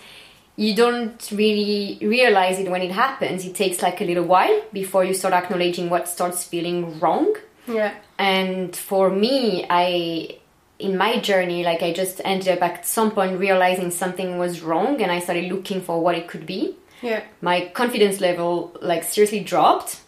you 0.57 0.75
don't 0.77 1.31
really 1.33 1.99
realize 2.03 2.59
it 2.59 2.71
when 2.71 2.83
it 2.83 2.93
happens. 2.93 3.47
It 3.47 3.55
takes 3.55 3.81
like 3.81 4.01
a 4.01 4.05
little 4.05 4.25
while 4.25 4.63
before 4.73 5.05
you 5.05 5.15
start 5.15 5.35
acknowledging 5.35 5.89
what 5.89 6.09
starts 6.09 6.45
feeling 6.45 6.99
wrong. 7.01 7.35
Yeah. 7.67 7.95
and 8.19 8.75
for 8.75 9.09
me 9.09 9.65
i 9.71 10.37
in 10.81 10.97
my 10.97 11.21
journey 11.21 11.63
like 11.63 11.81
i 11.81 11.93
just 11.93 12.21
ended 12.25 12.49
up 12.49 12.61
at 12.61 12.85
some 12.85 13.13
point 13.13 13.39
realizing 13.39 13.93
something 13.93 14.37
was 14.37 14.63
wrong 14.63 15.01
and 15.01 15.13
i 15.13 15.21
started 15.21 15.45
looking 15.53 15.81
for 15.81 16.03
what 16.03 16.17
it 16.17 16.27
could 16.27 16.45
be. 16.45 16.75
Yeah. 17.03 17.23
my 17.41 17.67
confidence 17.73 18.21
level 18.21 18.77
like 18.81 19.05
seriously 19.05 19.41
dropped. 19.41 20.01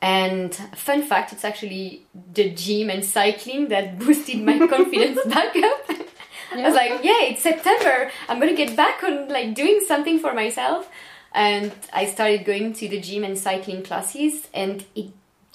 And 0.00 0.54
fun 0.76 1.02
fact 1.02 1.32
it's 1.32 1.44
actually 1.44 2.06
the 2.32 2.50
gym 2.50 2.90
and 2.90 3.04
cycling 3.04 3.68
that 3.68 3.98
boosted 4.02 4.40
my 4.42 4.58
confidence 4.74 5.18
back 5.26 5.56
up 5.56 5.90
i 6.58 6.66
was 6.66 6.74
like 6.74 6.92
yeah 7.02 7.22
it's 7.30 7.42
september 7.42 8.10
i'm 8.28 8.38
gonna 8.40 8.54
get 8.54 8.74
back 8.76 9.02
on 9.02 9.28
like 9.28 9.54
doing 9.54 9.80
something 9.86 10.18
for 10.18 10.32
myself 10.34 10.88
and 11.32 11.72
i 11.92 12.04
started 12.06 12.44
going 12.44 12.72
to 12.72 12.88
the 12.88 13.00
gym 13.00 13.24
and 13.24 13.36
cycling 13.38 13.82
classes 13.82 14.48
and 14.54 14.84
it 14.94 15.06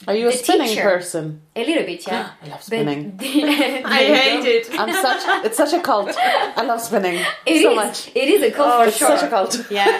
Are 0.07 0.15
you 0.15 0.27
a 0.29 0.31
spinning 0.31 0.67
teacher. 0.69 0.83
person? 0.95 1.41
a 1.55 1.63
little 1.65 1.85
bit 1.85 2.07
yeah 2.07 2.29
I 2.43 2.47
love 2.47 2.63
spinning. 2.63 3.17
the- 3.21 3.83
I 3.97 4.01
hate 4.19 4.45
it. 4.55 4.65
I'm 4.79 4.93
such. 5.05 5.23
It's 5.45 5.57
such 5.57 5.73
a 5.73 5.81
cult. 5.81 6.15
I 6.61 6.63
love 6.63 6.79
spinning 6.79 7.17
It 7.45 7.63
so 7.63 7.71
is. 7.71 7.75
much. 7.75 7.97
It 8.15 8.27
is 8.35 8.41
a 8.49 8.51
cult 8.57 8.69
Oh, 8.71 8.77
for 8.83 8.87
It's 8.87 8.97
sure. 8.97 9.09
such 9.11 9.23
a 9.27 9.29
cult. 9.35 9.53
Yeah. 9.69 9.91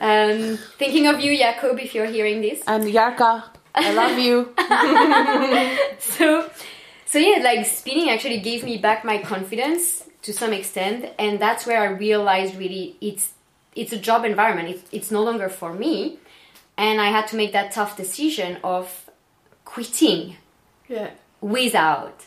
Um, 0.00 0.56
thinking 0.78 1.04
of 1.12 1.20
you, 1.20 1.36
Jakob, 1.36 1.78
if 1.78 1.90
you're 1.94 2.06
hearing 2.16 2.40
this. 2.40 2.62
And 2.66 2.84
Yarka, 2.84 3.32
I 3.74 3.92
love 4.00 4.16
you. 4.26 4.36
So, 5.98 6.48
so 7.06 7.18
yeah, 7.18 7.42
like 7.42 7.66
spinning 7.66 8.08
actually 8.10 8.40
gave 8.40 8.64
me 8.64 8.78
back 8.78 9.04
my 9.04 9.18
confidence 9.18 10.07
to 10.22 10.32
some 10.32 10.52
extent, 10.52 11.06
and 11.18 11.38
that's 11.38 11.66
where 11.66 11.80
I 11.80 11.86
realized 11.86 12.56
really 12.56 12.96
it's 13.00 13.32
it's 13.76 13.92
a 13.92 13.98
job 13.98 14.24
environment. 14.24 14.68
It's 14.68 14.82
it's 14.92 15.10
no 15.10 15.22
longer 15.22 15.48
for 15.48 15.72
me, 15.72 16.18
and 16.76 17.00
I 17.00 17.06
had 17.06 17.26
to 17.28 17.36
make 17.36 17.52
that 17.52 17.72
tough 17.72 17.96
decision 17.96 18.58
of 18.64 19.08
quitting 19.64 20.36
Yeah. 20.88 21.10
without 21.40 22.24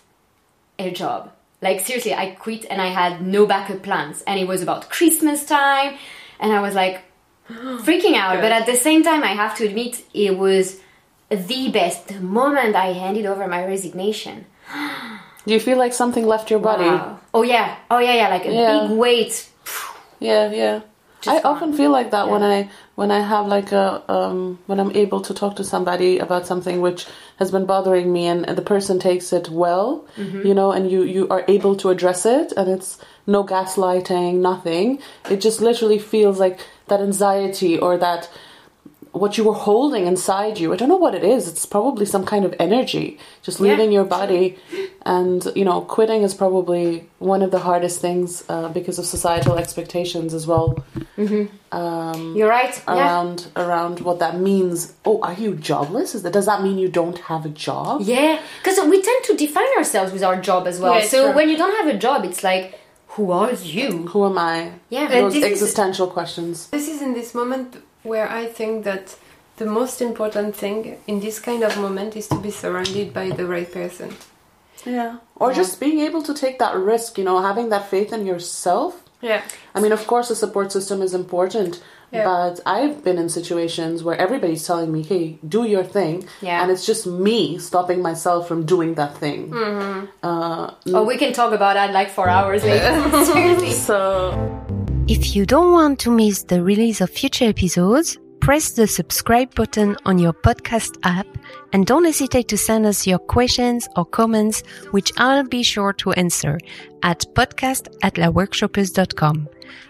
a 0.79 0.91
job. 0.91 1.31
Like 1.61 1.79
seriously, 1.81 2.13
I 2.13 2.31
quit 2.31 2.65
and 2.69 2.81
I 2.81 2.87
had 2.87 3.21
no 3.25 3.45
backup 3.45 3.83
plans, 3.83 4.23
and 4.25 4.39
it 4.39 4.47
was 4.47 4.61
about 4.63 4.89
Christmas 4.89 5.45
time, 5.45 5.97
and 6.39 6.51
I 6.53 6.61
was 6.61 6.73
like 6.75 7.01
freaking 7.49 8.15
out. 8.15 8.39
But 8.41 8.51
at 8.51 8.65
the 8.65 8.75
same 8.75 9.03
time, 9.03 9.23
I 9.23 9.33
have 9.33 9.55
to 9.57 9.65
admit, 9.67 10.03
it 10.13 10.37
was 10.37 10.79
the 11.29 11.69
best. 11.71 12.07
The 12.07 12.19
moment 12.19 12.75
I 12.75 12.93
handed 12.93 13.25
over 13.25 13.47
my 13.47 13.63
resignation, 13.65 14.45
Do 15.45 15.53
you 15.53 15.59
feel 15.59 15.77
like 15.77 15.93
something 15.93 16.25
left 16.27 16.49
your 16.51 16.59
body? 16.59 16.83
wow. 16.85 17.19
Oh 17.33 17.43
yeah, 17.43 17.75
oh 17.89 17.99
yeah, 17.99 18.13
yeah, 18.13 18.29
like 18.29 18.45
a 18.45 18.53
Yeah. 18.53 18.87
big 18.87 18.97
weight. 18.97 19.49
Yeah, 20.19 20.51
yeah. 20.51 20.81
Just 21.21 21.37
I 21.37 21.41
gone. 21.41 21.55
often 21.55 21.73
feel 21.73 21.91
like 21.91 22.09
that 22.11 22.29
when 22.29 22.41
I 22.43 22.69
when 22.95 23.11
I 23.11 23.19
have 23.21 23.45
like 23.45 23.71
a 23.71 24.01
um 24.11 24.57
when 24.65 24.79
I'm 24.79 24.91
able 24.95 25.21
to 25.21 25.33
talk 25.33 25.55
to 25.57 25.63
somebody 25.63 26.17
about 26.19 26.47
something 26.47 26.81
which 26.81 27.05
has 27.37 27.51
been 27.51 27.65
bothering 27.65 28.11
me 28.11 28.25
and, 28.27 28.47
and 28.47 28.57
the 28.57 28.63
person 28.75 28.97
takes 28.99 29.31
it 29.31 29.47
well, 29.49 30.05
Mm-hmm. 30.17 30.47
you 30.47 30.53
know, 30.55 30.71
and 30.71 30.89
you 30.91 31.03
you 31.03 31.27
are 31.29 31.43
able 31.47 31.75
to 31.77 31.89
address 31.89 32.25
it 32.25 32.51
and 32.57 32.67
it's 32.69 32.97
no 33.27 33.43
gaslighting, 33.43 34.33
nothing. 34.41 34.99
It 35.29 35.41
just 35.41 35.61
literally 35.61 35.99
feels 35.99 36.39
like 36.39 36.59
that 36.87 37.01
anxiety 37.01 37.77
or 37.77 37.97
that 37.99 38.27
what 39.13 39.37
you 39.37 39.43
were 39.43 39.53
holding 39.53 40.07
inside 40.07 40.57
you. 40.59 40.71
I 40.73 40.77
don't 40.77 40.87
know 40.89 40.95
what 40.95 41.13
it 41.15 41.23
is. 41.23 41.47
It's 41.47 41.65
probably 41.65 42.05
some 42.05 42.25
kind 42.25 42.45
of 42.45 42.55
energy 42.59 43.17
just 43.43 43.59
Yeah, 43.59 43.71
leaving 43.71 43.91
your 43.91 44.05
body. 44.05 44.57
And, 45.05 45.45
you 45.55 45.65
know, 45.65 45.81
quitting 45.81 46.21
is 46.23 46.33
probably 46.33 47.09
one 47.19 47.41
of 47.41 47.51
the 47.51 47.59
hardest 47.59 47.99
things 47.99 48.43
uh, 48.47 48.69
because 48.69 48.99
of 48.99 49.05
societal 49.05 49.57
expectations 49.57 50.33
as 50.33 50.47
well. 50.47 50.81
Um, 51.71 52.35
You're 52.35 52.49
right. 52.49 52.75
Yeah. 52.87 52.93
around 52.95 53.47
around 53.55 53.99
what 54.01 54.19
that 54.19 54.37
means. 54.39 54.93
Oh, 55.05 55.21
are 55.21 55.33
you 55.33 55.55
jobless? 55.55 56.15
Is 56.15 56.23
that 56.23 56.33
does 56.33 56.45
that 56.45 56.61
mean 56.63 56.77
you 56.77 56.89
don't 56.89 57.19
have 57.19 57.45
a 57.45 57.49
job? 57.49 58.01
Yeah, 58.03 58.41
because 58.59 58.79
we 58.89 59.01
tend 59.01 59.23
to 59.25 59.35
define 59.35 59.67
ourselves 59.77 60.11
with 60.11 60.23
our 60.23 60.39
job 60.41 60.67
as 60.67 60.79
well. 60.79 60.95
Yeah, 60.95 61.05
so 61.05 61.25
true. 61.27 61.35
when 61.35 61.49
you 61.49 61.57
don't 61.57 61.75
have 61.85 61.93
a 61.93 61.97
job, 61.97 62.25
it's 62.25 62.43
like, 62.43 62.79
who 63.09 63.31
are 63.31 63.51
you? 63.53 64.07
Who 64.07 64.25
am 64.25 64.37
I? 64.37 64.73
Yeah. 64.89 65.03
And 65.03 65.11
Those 65.25 65.33
this 65.33 65.43
is- 65.45 65.51
existential 65.51 66.07
questions. 66.07 66.67
This 66.67 66.87
is 66.89 67.01
in 67.01 67.13
this 67.13 67.33
moment 67.35 67.77
where 68.03 68.29
I 68.29 68.45
think 68.47 68.83
that 68.85 69.15
the 69.57 69.65
most 69.65 70.01
important 70.01 70.55
thing 70.55 70.97
in 71.07 71.19
this 71.19 71.39
kind 71.39 71.63
of 71.63 71.77
moment 71.77 72.15
is 72.15 72.27
to 72.29 72.39
be 72.39 72.51
surrounded 72.51 73.13
by 73.13 73.29
the 73.29 73.45
right 73.45 73.71
person. 73.71 74.15
Yeah. 74.85 75.17
Or 75.35 75.53
just 75.53 75.79
being 75.79 75.99
able 75.99 76.23
to 76.23 76.33
take 76.33 76.57
that 76.59 76.75
risk, 76.75 77.17
you 77.19 77.23
know, 77.23 77.39
having 77.41 77.69
that 77.69 77.89
faith 77.89 78.11
in 78.11 78.25
yourself. 78.25 79.03
Yeah. 79.21 79.43
I 79.75 79.79
mean, 79.81 79.91
of 79.91 80.07
course, 80.07 80.31
a 80.31 80.35
support 80.35 80.71
system 80.71 81.03
is 81.03 81.13
important, 81.13 81.79
Yeah. 82.11 82.23
but 82.25 82.59
I've 82.65 83.03
been 83.03 83.19
in 83.19 83.29
situations 83.29 84.01
where 84.03 84.17
everybody's 84.17 84.65
telling 84.65 84.91
me, 84.91 85.03
"Hey, 85.03 85.37
do 85.47 85.63
your 85.63 85.83
thing," 85.83 86.27
Yeah. 86.41 86.61
and 86.63 86.71
it's 86.71 86.85
just 86.91 87.05
me 87.05 87.59
stopping 87.59 88.01
myself 88.01 88.47
from 88.47 88.65
doing 88.65 88.95
that 88.95 89.15
thing. 89.17 89.49
Mm-hmm. 89.51 90.05
Uh, 90.23 90.71
Oh, 90.97 91.03
we 91.03 91.17
can 91.17 91.31
talk 91.33 91.53
about 91.53 91.75
that 91.75 91.93
like 91.93 92.09
four 92.09 92.27
hours 92.27 92.63
later. 92.63 92.93
So 93.87 94.01
If 95.11 95.35
you 95.35 95.45
don't 95.45 95.73
want 95.73 95.99
to 95.99 96.09
miss 96.09 96.43
the 96.43 96.63
release 96.63 97.01
of 97.01 97.09
future 97.09 97.43
episodes, 97.43 98.17
press 98.39 98.71
the 98.71 98.87
subscribe 98.87 99.53
button 99.55 99.97
on 100.05 100.17
your 100.17 100.31
podcast 100.31 100.97
app 101.03 101.27
and 101.73 101.85
don't 101.85 102.05
hesitate 102.05 102.47
to 102.47 102.57
send 102.57 102.85
us 102.85 103.05
your 103.05 103.19
questions 103.19 103.89
or 103.97 104.05
comments, 104.05 104.63
which 104.91 105.11
I'll 105.17 105.43
be 105.43 105.63
sure 105.63 105.91
to 105.91 106.13
answer 106.13 106.59
at 107.03 107.25
podcast 107.35 107.93
at 108.03 108.13
laworkshoppeuse.com. 108.13 109.49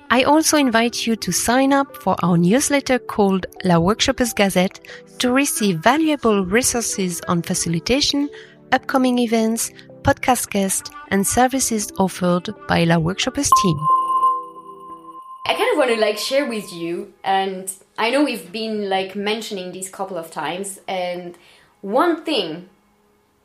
I 0.09 0.23
also 0.23 0.57
invite 0.57 1.05
you 1.05 1.15
to 1.17 1.31
sign 1.31 1.71
up 1.71 1.95
for 1.97 2.15
our 2.23 2.35
newsletter 2.35 2.97
called 2.97 3.45
La 3.63 3.75
Workshoppeuse 3.75 4.35
Gazette 4.35 4.79
to 5.19 5.31
receive 5.31 5.83
valuable 5.83 6.47
resources 6.47 7.21
on 7.27 7.43
facilitation, 7.43 8.27
upcoming 8.71 9.19
events, 9.19 9.69
podcast 10.01 10.49
guests, 10.49 10.89
and 11.09 11.27
services 11.27 11.91
offered 11.99 12.49
by 12.67 12.85
La 12.85 12.95
Workshoppeuse 12.95 13.51
team. 13.61 14.00
I 15.45 15.53
kind 15.55 15.71
of 15.71 15.77
want 15.77 15.89
to 15.91 16.00
like 16.00 16.17
share 16.17 16.45
with 16.48 16.71
you, 16.71 17.13
and 17.24 17.71
I 17.98 18.10
know 18.12 18.24
we've 18.24 18.51
been 18.51 18.89
like 18.89 19.15
mentioning 19.15 19.71
this 19.71 19.89
couple 19.89 20.17
of 20.17 20.31
times, 20.31 20.79
and 20.88 21.36
one 21.81 22.24
thing 22.24 22.69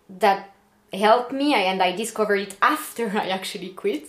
that 0.09 0.51
helped 0.93 1.33
me, 1.33 1.55
and 1.55 1.83
I 1.83 1.97
discovered 1.97 2.37
it 2.41 2.57
after 2.61 3.11
I 3.19 3.29
actually 3.29 3.71
quit. 3.71 4.09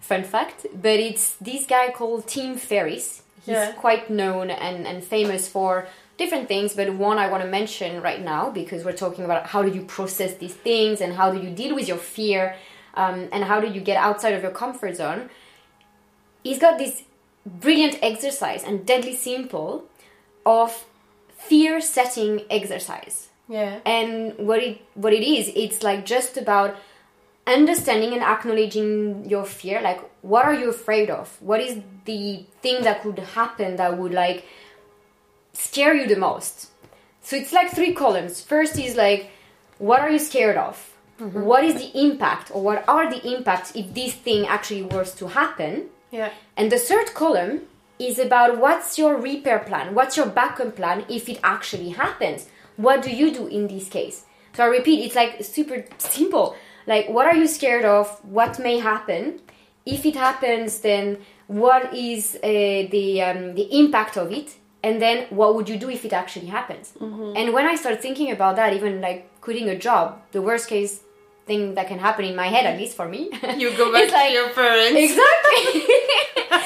Fun 0.00 0.22
fact, 0.22 0.66
but 0.74 1.00
it's 1.00 1.34
this 1.36 1.66
guy 1.66 1.90
called 1.92 2.26
Tim 2.26 2.56
Ferriss. 2.56 3.22
He's 3.44 3.52
Yeah. 3.54 3.72
quite 3.72 4.08
known 4.10 4.50
and, 4.50 4.86
and 4.86 5.02
famous 5.02 5.48
for 5.48 5.86
different 6.18 6.46
things, 6.48 6.74
but 6.74 6.94
one 6.94 7.18
I 7.18 7.28
want 7.30 7.42
to 7.42 7.48
mention 7.48 8.00
right 8.02 8.22
now 8.22 8.50
because 8.50 8.84
we're 8.84 8.92
talking 8.96 9.24
about 9.24 9.46
how 9.46 9.62
do 9.62 9.70
you 9.70 9.82
process 9.82 10.34
these 10.34 10.54
things 10.54 11.00
and 11.00 11.14
how 11.14 11.30
do 11.30 11.38
you 11.40 11.50
deal 11.50 11.74
with 11.74 11.88
your 11.88 11.96
fear 11.98 12.54
um, 12.94 13.28
and 13.32 13.44
how 13.44 13.60
do 13.60 13.66
you 13.66 13.80
get 13.80 13.96
outside 13.96 14.32
of 14.34 14.42
your 14.42 14.52
comfort 14.52 14.94
zone 14.96 15.28
he's 16.44 16.58
got 16.60 16.78
this 16.78 17.02
brilliant 17.46 17.98
exercise 18.02 18.64
and 18.64 18.86
deadly 18.86 19.14
simple 19.14 19.84
of 20.46 20.84
fear 21.36 21.80
setting 21.80 22.42
exercise. 22.50 23.28
Yeah. 23.46 23.80
and 23.84 24.38
what 24.38 24.62
it 24.62 24.80
what 24.94 25.12
it 25.12 25.22
is 25.22 25.52
it's 25.54 25.82
like 25.82 26.06
just 26.06 26.38
about 26.38 26.76
understanding 27.46 28.14
and 28.14 28.22
acknowledging 28.22 29.28
your 29.28 29.44
fear 29.44 29.82
like 29.82 30.00
what 30.22 30.46
are 30.46 30.54
you 30.54 30.70
afraid 30.70 31.10
of? 31.10 31.36
What 31.42 31.60
is 31.60 31.78
the 32.06 32.46
thing 32.62 32.82
that 32.84 33.02
could 33.02 33.18
happen 33.18 33.76
that 33.76 33.98
would 33.98 34.12
like 34.12 34.46
scare 35.52 35.94
you 35.94 36.06
the 36.06 36.16
most? 36.16 36.70
So 37.20 37.36
it's 37.36 37.52
like 37.52 37.70
three 37.70 37.92
columns. 37.92 38.40
First 38.40 38.78
is 38.78 38.96
like 38.96 39.30
what 39.78 40.00
are 40.00 40.08
you 40.08 40.18
scared 40.18 40.56
of? 40.56 40.90
Mm-hmm. 41.20 41.42
What 41.42 41.64
is 41.64 41.74
the 41.74 42.00
impact 42.00 42.50
or 42.54 42.62
what 42.62 42.88
are 42.88 43.10
the 43.10 43.36
impacts 43.36 43.76
if 43.76 43.92
this 43.92 44.14
thing 44.14 44.46
actually 44.46 44.84
was 44.84 45.14
to 45.16 45.28
happen 45.28 45.90
Yeah. 46.14 46.30
and 46.56 46.66
the 46.74 46.78
third 46.88 47.08
column 47.22 47.54
is 47.98 48.18
about 48.18 48.58
what's 48.58 48.98
your 48.98 49.14
repair 49.30 49.58
plan, 49.68 49.94
what's 49.94 50.16
your 50.16 50.26
backup 50.40 50.76
plan 50.76 51.04
if 51.08 51.28
it 51.28 51.38
actually 51.42 51.90
happens. 51.90 52.40
What 52.76 53.02
do 53.06 53.10
you 53.20 53.28
do 53.38 53.46
in 53.46 53.62
this 53.68 53.88
case? 53.88 54.24
So 54.54 54.64
I 54.64 54.68
repeat, 54.78 55.04
it's 55.04 55.14
like 55.22 55.32
super 55.44 55.78
simple. 55.98 56.56
Like, 56.86 57.08
what 57.08 57.26
are 57.26 57.36
you 57.42 57.46
scared 57.46 57.84
of? 57.84 58.06
What 58.38 58.58
may 58.58 58.76
happen? 58.78 59.40
If 59.86 60.04
it 60.10 60.16
happens, 60.16 60.80
then 60.80 61.18
what 61.46 61.94
is 61.94 62.22
uh, 62.42 62.48
the 62.94 63.22
um, 63.28 63.54
the 63.54 63.66
impact 63.80 64.16
of 64.16 64.32
it? 64.32 64.48
And 64.82 65.00
then 65.00 65.26
what 65.30 65.54
would 65.54 65.68
you 65.68 65.78
do 65.84 65.88
if 65.88 66.04
it 66.04 66.12
actually 66.12 66.50
happens? 66.58 66.92
And 67.38 67.46
when 67.56 67.66
I 67.72 67.74
start 67.82 68.02
thinking 68.02 68.30
about 68.36 68.56
that, 68.56 68.74
even 68.78 69.00
like 69.00 69.20
quitting 69.40 69.68
a 69.68 69.78
job, 69.78 70.20
the 70.32 70.42
worst 70.42 70.68
case 70.68 71.00
thing 71.46 71.74
that 71.74 71.86
can 71.88 71.98
happen 71.98 72.24
in 72.24 72.34
my 72.34 72.46
head, 72.46 72.64
at 72.66 72.78
least 72.78 72.96
for 72.96 73.06
me, 73.08 73.30
You 73.56 73.76
go 73.76 73.92
back 73.96 74.10
like- 74.12 74.28
to 74.28 74.32
your 74.32 74.48
parents. 74.50 74.96
Exactly. 75.06 75.82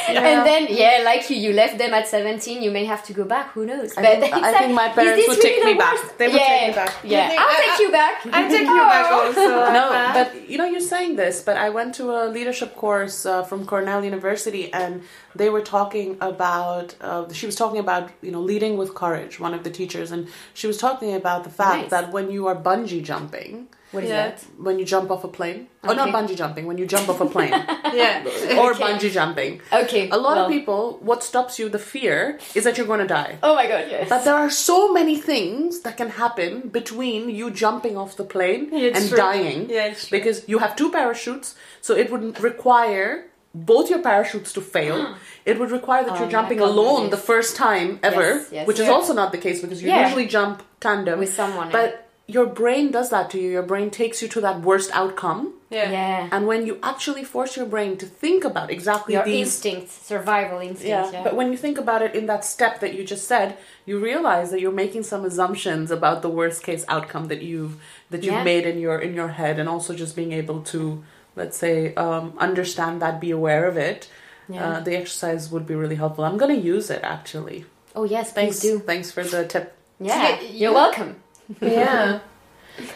And 0.08 0.46
then, 0.46 0.66
yeah, 0.70 1.02
like 1.04 1.28
you, 1.28 1.36
you 1.36 1.52
left 1.52 1.76
them 1.78 1.92
at 1.92 2.08
17, 2.08 2.62
you 2.62 2.70
may 2.70 2.84
have 2.86 3.04
to 3.04 3.12
go 3.12 3.24
back, 3.24 3.52
who 3.52 3.66
knows? 3.66 3.94
I 3.96 4.16
think, 4.18 4.32
I 4.34 4.58
think 4.58 4.72
my 4.74 4.88
parents 4.88 5.28
would 5.28 5.40
take 5.40 5.62
me 5.62 5.74
back. 5.74 5.98
They 6.16 6.28
would 6.28 6.36
yeah, 6.36 6.46
take 6.48 6.68
me 6.68 6.74
back. 6.74 6.94
Yeah, 7.04 7.28
think 7.28 7.40
I'll 7.40 7.46
I- 7.48 7.66
take 7.66 7.78
you 7.86 7.90
back. 7.92 8.14
I 8.32 8.48
take 8.48 8.60
you 8.66 8.82
back 8.94 9.12
also. 9.12 9.46
No, 9.78 10.10
but 10.14 10.48
you 10.50 10.56
know, 10.58 10.64
you're 10.64 10.80
saying 10.80 11.16
this, 11.16 11.42
but 11.42 11.56
I 11.58 11.68
went 11.68 11.94
to 11.96 12.10
a 12.10 12.28
leadership 12.28 12.74
course 12.74 13.26
uh, 13.26 13.42
from 13.44 13.66
Cornell 13.66 14.02
University, 14.02 14.72
and 14.72 15.02
they 15.34 15.50
were 15.50 15.62
talking 15.76 16.16
about. 16.22 16.94
Uh, 17.02 17.30
she 17.32 17.44
was 17.46 17.54
talking 17.54 17.78
about 17.80 18.10
you 18.22 18.30
know 18.30 18.40
leading 18.40 18.76
with 18.78 18.94
courage. 18.94 19.38
One 19.38 19.52
of 19.52 19.62
the 19.62 19.70
teachers, 19.70 20.10
and 20.10 20.28
she 20.54 20.66
was 20.66 20.78
talking 20.78 21.14
about 21.14 21.44
the 21.44 21.50
fact 21.50 21.82
Nice. 21.82 21.90
that 21.90 22.12
when 22.12 22.30
you 22.30 22.46
are 22.46 22.56
bungee 22.56 23.02
jumping, 23.04 23.68
What 23.90 24.04
is 24.04 24.10
Yeah. 24.10 24.28
that? 24.28 24.44
when 24.58 24.78
you 24.78 24.84
jump 24.84 25.10
off 25.10 25.24
a 25.24 25.28
plane, 25.28 25.68
oh, 25.84 25.94
not 25.94 26.08
bungee 26.10 26.36
jumping, 26.36 26.66
when 26.66 26.76
you 26.76 26.84
jump 26.86 27.08
off 27.08 27.20
a 27.22 27.26
plane, 27.26 27.52
yeah. 28.02 28.22
or 28.60 28.72
Okay. 28.72 28.82
bungee 28.84 29.10
jumping. 29.10 29.60
Okay. 29.72 30.10
A 30.10 30.16
lot 30.16 30.36
well- 30.36 30.44
of 30.46 30.50
people, 30.52 30.98
what 31.00 31.22
stops 31.24 31.58
you, 31.58 31.68
the 31.70 31.78
fear, 31.78 32.38
is 32.54 32.64
that 32.64 32.76
you're 32.76 32.86
going 32.86 33.00
to 33.00 33.06
die. 33.06 33.38
Oh 33.42 33.54
my 33.54 33.66
god, 33.66 33.84
yes. 33.90 34.08
But 34.08 34.24
there 34.24 34.34
are 34.34 34.50
so 34.50 34.92
many 34.92 35.16
things 35.16 35.80
that 35.80 35.96
can 35.96 36.10
happen 36.10 36.68
between 36.68 37.30
you 37.30 37.50
jumping 37.50 37.96
off 37.96 38.16
the 38.16 38.24
plane 38.24 38.68
Yeah, 38.72 38.88
it's 38.88 39.00
and 39.00 39.08
true. 39.08 39.18
dying. 39.18 39.70
Yeah, 39.70 39.86
it's 39.86 40.08
true. 40.08 40.18
because 40.18 40.46
you 40.46 40.58
have 40.58 40.76
two 40.76 40.90
parachutes, 40.90 41.54
so 41.80 41.94
it 41.94 42.10
would 42.10 42.40
require 42.42 43.24
both 43.54 43.88
your 43.88 44.00
parachutes 44.00 44.52
to 44.52 44.60
fail. 44.60 45.14
it 45.46 45.58
would 45.58 45.70
require 45.70 46.04
that 46.04 46.12
Oh, 46.16 46.18
you're 46.20 46.28
jumping 46.30 46.58
I 46.60 46.64
can't 46.64 46.74
do 46.74 46.80
alone 46.80 47.10
the 47.10 47.16
first 47.16 47.56
time 47.56 47.98
ever, 48.02 48.28
Yes, 48.34 48.48
yes. 48.52 48.66
which 48.66 48.78
is 48.78 48.88
also 48.88 49.14
not 49.14 49.32
the 49.32 49.38
case 49.38 49.60
because 49.62 49.82
you 49.82 49.88
Yeah. 49.88 50.04
usually 50.04 50.26
jump 50.26 50.62
tandem 50.80 51.18
With 51.20 51.32
someone, 51.32 51.70
But 51.72 52.07
your 52.28 52.46
brain 52.46 52.90
does 52.90 53.08
that 53.10 53.30
to 53.30 53.38
you. 53.40 53.50
Your 53.50 53.62
brain 53.62 53.90
takes 53.90 54.20
you 54.22 54.28
to 54.28 54.40
that 54.42 54.60
worst 54.60 54.90
outcome. 54.92 55.54
Yeah. 55.70 55.90
yeah. 55.90 56.28
And 56.30 56.46
when 56.46 56.66
you 56.66 56.78
actually 56.82 57.24
force 57.24 57.56
your 57.56 57.66
brain 57.66 57.96
to 57.98 58.06
think 58.06 58.44
about 58.44 58.70
exactly 58.70 59.14
Your 59.14 59.24
these 59.24 59.46
instincts, 59.48 59.92
survival 60.06 60.58
instincts. 60.60 60.86
yeah, 60.86 61.10
Yeah. 61.10 61.24
but 61.24 61.34
when 61.36 61.50
you 61.52 61.56
think 61.58 61.78
about 61.78 62.00
it 62.02 62.14
in 62.14 62.26
that 62.26 62.44
step 62.44 62.80
that 62.80 62.94
you 62.94 63.02
just 63.04 63.26
said, 63.26 63.56
you 63.86 63.98
realize 63.98 64.50
that 64.50 64.60
you're 64.60 64.80
making 64.84 65.02
some 65.04 65.24
assumptions 65.24 65.90
about 65.90 66.20
the 66.22 66.28
worst 66.28 66.62
case 66.62 66.84
outcome 66.88 67.28
that 67.28 67.42
you've 67.42 67.76
that 68.10 68.22
you've 68.22 68.34
Yeah. 68.34 68.44
made 68.52 68.64
in 68.66 68.78
your 68.78 68.98
in 68.98 69.14
your 69.14 69.28
head, 69.40 69.58
and 69.58 69.68
also 69.68 69.94
just 69.94 70.14
being 70.16 70.32
able 70.32 70.60
to, 70.72 71.02
let's 71.36 71.56
say, 71.58 71.94
um, 71.94 72.32
understand 72.38 73.00
that, 73.02 73.20
be 73.20 73.30
aware 73.30 73.66
of 73.66 73.76
it. 73.76 74.08
Yeah. 74.48 74.66
Uh, 74.66 74.80
the 74.80 74.96
exercise 74.96 75.50
would 75.52 75.66
be 75.66 75.74
really 75.74 75.96
helpful. 75.96 76.24
I'm 76.24 76.38
gonna 76.38 76.54
use 76.74 76.88
it 76.90 77.00
actually. 77.02 77.64
oh 77.96 78.04
yes, 78.04 78.32
Thanks, 78.32 78.60
please 78.60 78.70
do. 78.70 78.78
thanks 78.78 79.10
for 79.10 79.24
the 79.24 79.44
tip. 79.46 79.74
Yeah, 80.00 80.38
So 80.38 80.42
you- 80.44 80.48
you're 80.60 80.72
welcome. 80.74 81.16
Yeah. 81.60 82.20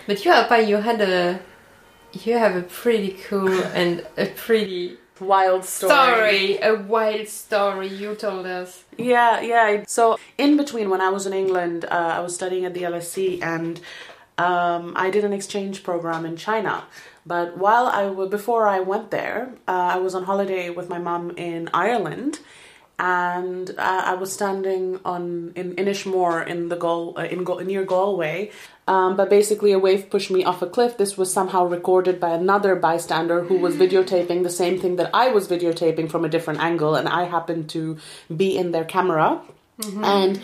But 0.06 0.24
you, 0.24 0.32
Apa, 0.32 0.62
you 0.62 0.76
had 0.76 1.00
a, 1.00 1.40
you 2.12 2.38
have 2.38 2.54
a 2.56 2.62
pretty 2.62 3.10
cool 3.28 3.48
and 3.74 4.06
a 4.16 4.26
pretty 4.26 4.98
Wild 5.20 5.64
story. 5.64 6.56
story, 6.56 6.58
a 6.62 6.74
wild 6.74 7.28
story 7.28 7.86
you 7.86 8.14
told 8.16 8.44
us. 8.44 8.82
Yeah, 8.98 9.40
yeah. 9.40 9.84
So 9.86 10.18
in 10.36 10.56
between, 10.56 10.90
when 10.90 11.00
I 11.00 11.10
was 11.10 11.26
in 11.26 11.32
England, 11.32 11.84
uh, 11.84 12.14
I 12.16 12.20
was 12.20 12.34
studying 12.34 12.64
at 12.64 12.74
the 12.74 12.82
LSE, 12.82 13.40
and 13.40 13.78
um, 14.38 14.94
I 14.96 15.10
did 15.10 15.22
an 15.24 15.32
exchange 15.32 15.84
program 15.84 16.26
in 16.26 16.36
China. 16.36 16.84
But 17.24 17.56
while 17.56 17.86
I 17.86 18.04
w- 18.04 18.28
before 18.28 18.66
I 18.66 18.80
went 18.80 19.12
there, 19.12 19.52
uh, 19.68 19.90
I 19.94 19.98
was 19.98 20.16
on 20.16 20.24
holiday 20.24 20.70
with 20.70 20.88
my 20.88 20.98
mom 20.98 21.30
in 21.36 21.68
Ireland, 21.72 22.40
and 23.02 23.70
uh, 23.70 24.02
I 24.12 24.14
was 24.14 24.32
standing 24.32 25.00
on 25.04 25.52
in 25.56 25.74
Inishmore 25.74 26.46
in 26.46 26.68
the 26.68 26.76
Gal- 26.76 27.14
uh, 27.16 27.24
in 27.24 27.42
Gal- 27.42 27.58
near 27.58 27.84
Galway. 27.84 28.52
Um, 28.86 29.16
but 29.16 29.28
basically, 29.28 29.72
a 29.72 29.78
wave 29.78 30.08
pushed 30.08 30.30
me 30.30 30.44
off 30.44 30.62
a 30.62 30.66
cliff. 30.66 30.96
This 30.98 31.18
was 31.18 31.32
somehow 31.32 31.64
recorded 31.64 32.20
by 32.20 32.30
another 32.30 32.76
bystander 32.76 33.42
who 33.42 33.58
was 33.58 33.74
videotaping 33.74 34.44
the 34.44 34.50
same 34.50 34.78
thing 34.80 34.96
that 34.96 35.10
I 35.12 35.28
was 35.28 35.48
videotaping 35.48 36.10
from 36.10 36.24
a 36.24 36.28
different 36.28 36.60
angle, 36.60 36.94
and 36.94 37.08
I 37.08 37.24
happened 37.24 37.68
to 37.70 37.98
be 38.34 38.56
in 38.56 38.70
their 38.70 38.84
camera. 38.84 39.42
And 40.04 40.40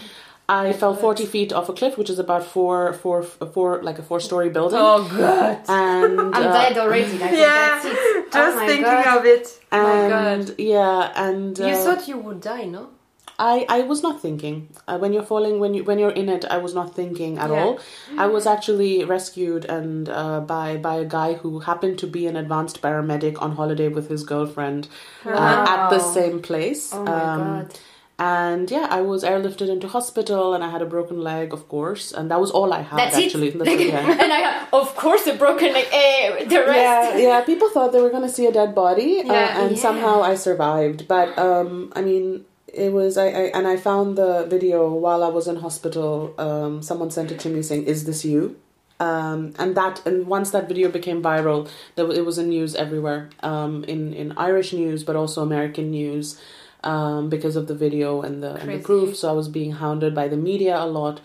I 0.51 0.73
fell 0.73 0.95
forty 0.95 1.27
feet 1.27 1.53
off 1.53 1.69
a 1.69 1.73
cliff, 1.75 1.99
which 1.99 2.09
is 2.11 2.19
about 2.19 2.43
four, 2.45 2.93
four, 2.95 3.23
four, 3.23 3.83
like 3.83 3.99
a 3.99 4.03
four-story 4.03 4.49
building. 4.51 4.79
Oh 4.81 5.07
god. 5.17 5.59
And 5.69 6.21
I'm 6.37 6.47
uh, 6.47 6.53
dead 6.53 6.79
already. 6.79 7.19
Like, 7.19 7.33
Yeah. 7.33 7.83
Just 8.33 8.57
oh 8.59 8.67
thinking 8.67 8.85
god. 8.85 9.19
of 9.19 9.25
it. 9.27 9.47
and 9.71 9.83
my 9.83 10.09
god. 10.09 10.55
yeah, 10.59 11.13
and 11.27 11.59
You 11.59 11.65
uh, 11.67 11.85
thought 11.85 12.09
you 12.09 12.17
would 12.19 12.41
die, 12.41 12.65
no? 12.65 12.89
I, 13.41 13.67
I 13.69 13.81
was 13.83 14.03
not 14.03 14.21
thinking 14.21 14.69
uh, 14.89 14.99
when 14.99 15.13
you're 15.13 15.23
falling 15.23 15.61
when 15.61 15.73
you 15.75 15.85
when 15.85 16.01
you're 16.01 16.11
in 16.23 16.29
it 16.29 16.45
I 16.47 16.59
was 16.59 16.75
not 16.75 16.97
thinking 16.97 17.39
at 17.39 17.51
Yeah. 17.51 17.63
all 17.63 17.79
I 18.17 18.27
was 18.27 18.47
actually 18.47 19.05
rescued 19.05 19.65
and 19.67 20.09
uh, 20.09 20.41
by 20.41 20.77
by 20.77 20.97
a 20.97 21.05
guy 21.05 21.35
who 21.35 21.61
happened 21.61 22.01
to 22.01 22.09
be 22.09 22.27
an 22.27 22.37
advanced 22.37 22.83
paramedic 22.83 23.41
on 23.41 23.53
holiday 23.55 23.87
with 23.89 24.09
his 24.09 24.25
girlfriend 24.25 24.89
uh, 25.25 25.65
at 25.69 25.89
the 25.91 26.01
same 26.01 26.43
place 26.43 26.93
Oh 26.93 27.05
my 27.05 27.23
Um, 27.23 27.39
god. 27.45 27.79
And 28.21 28.69
yeah 28.71 28.87
I 28.91 29.01
was 29.01 29.23
airlifted 29.23 29.69
into 29.69 29.87
hospital 29.89 30.53
and 30.55 30.65
I 30.65 30.71
had 30.71 30.83
a 30.83 30.87
broken 30.87 31.21
leg 31.23 31.53
of 31.53 31.69
course 31.69 32.11
and 32.13 32.31
that 32.31 32.41
was 32.41 32.51
all 32.51 32.73
I 32.73 32.83
had 32.83 32.99
That's 32.99 33.17
actually 33.17 33.49
it. 33.49 33.59
That's- 33.59 33.81
yeah. 33.93 34.11
and 34.25 34.33
I, 34.33 34.41
had, 34.47 34.69
of 34.73 34.89
course, 34.97 35.27
a 35.29 35.35
broken 35.35 35.73
leg. 35.73 35.87
Eh, 35.93 36.45
the 36.45 36.61
rest. 36.61 36.69
yeah, 36.77 37.17
yeah. 37.17 37.41
People 37.43 37.71
thought 37.71 37.93
they 37.93 38.01
were 38.01 38.11
going 38.11 38.25
to 38.31 38.35
see 38.39 38.47
a 38.47 38.53
dead 38.53 38.75
body, 38.75 39.21
uh, 39.21 39.33
and 39.33 39.71
Yeah. 39.77 39.83
somehow 39.87 40.23
I 40.23 40.35
survived. 40.35 41.07
But 41.07 41.39
um, 41.39 41.93
I 41.95 42.03
mean, 42.03 42.45
it 42.85 42.93
was 42.93 43.17
I, 43.17 43.27
I 43.27 43.45
and 43.59 43.67
I 43.69 43.77
found 43.77 44.19
the 44.19 44.47
video 44.55 44.79
while 45.05 45.23
I 45.23 45.29
was 45.29 45.47
in 45.49 45.57
hospital. 45.67 46.35
Um, 46.39 46.83
someone 46.83 47.11
sent 47.11 47.31
it 47.31 47.39
to 47.45 47.49
me 47.49 47.63
saying, 47.63 47.85
"Is 47.85 48.05
this 48.05 48.25
you?" 48.25 48.57
Um, 49.01 49.55
and 49.61 49.77
that 49.77 50.05
and 50.07 50.27
once 50.27 50.51
that 50.51 50.67
video 50.69 50.89
became 50.99 51.23
viral, 51.23 51.69
there, 51.95 52.11
it 52.11 52.25
was 52.27 52.37
in 52.37 52.49
news 52.49 52.75
everywhere, 52.75 53.31
um, 53.45 53.85
in 53.85 54.13
in 54.13 54.33
Irish 54.37 54.73
news, 54.73 55.05
but 55.05 55.15
also 55.17 55.41
American 55.43 55.91
news, 55.93 56.37
um, 56.85 57.29
because 57.29 57.57
of 57.57 57.67
the 57.67 57.75
video 57.75 58.23
and 58.23 58.43
the 58.43 58.55
and 58.55 58.71
the 58.71 58.79
proof. 58.79 59.17
So 59.17 59.29
I 59.29 59.33
was 59.33 59.49
being 59.49 59.73
hounded 59.73 60.15
by 60.15 60.29
the 60.29 60.37
media 60.37 60.77
a 60.79 60.87
lot. 60.87 61.21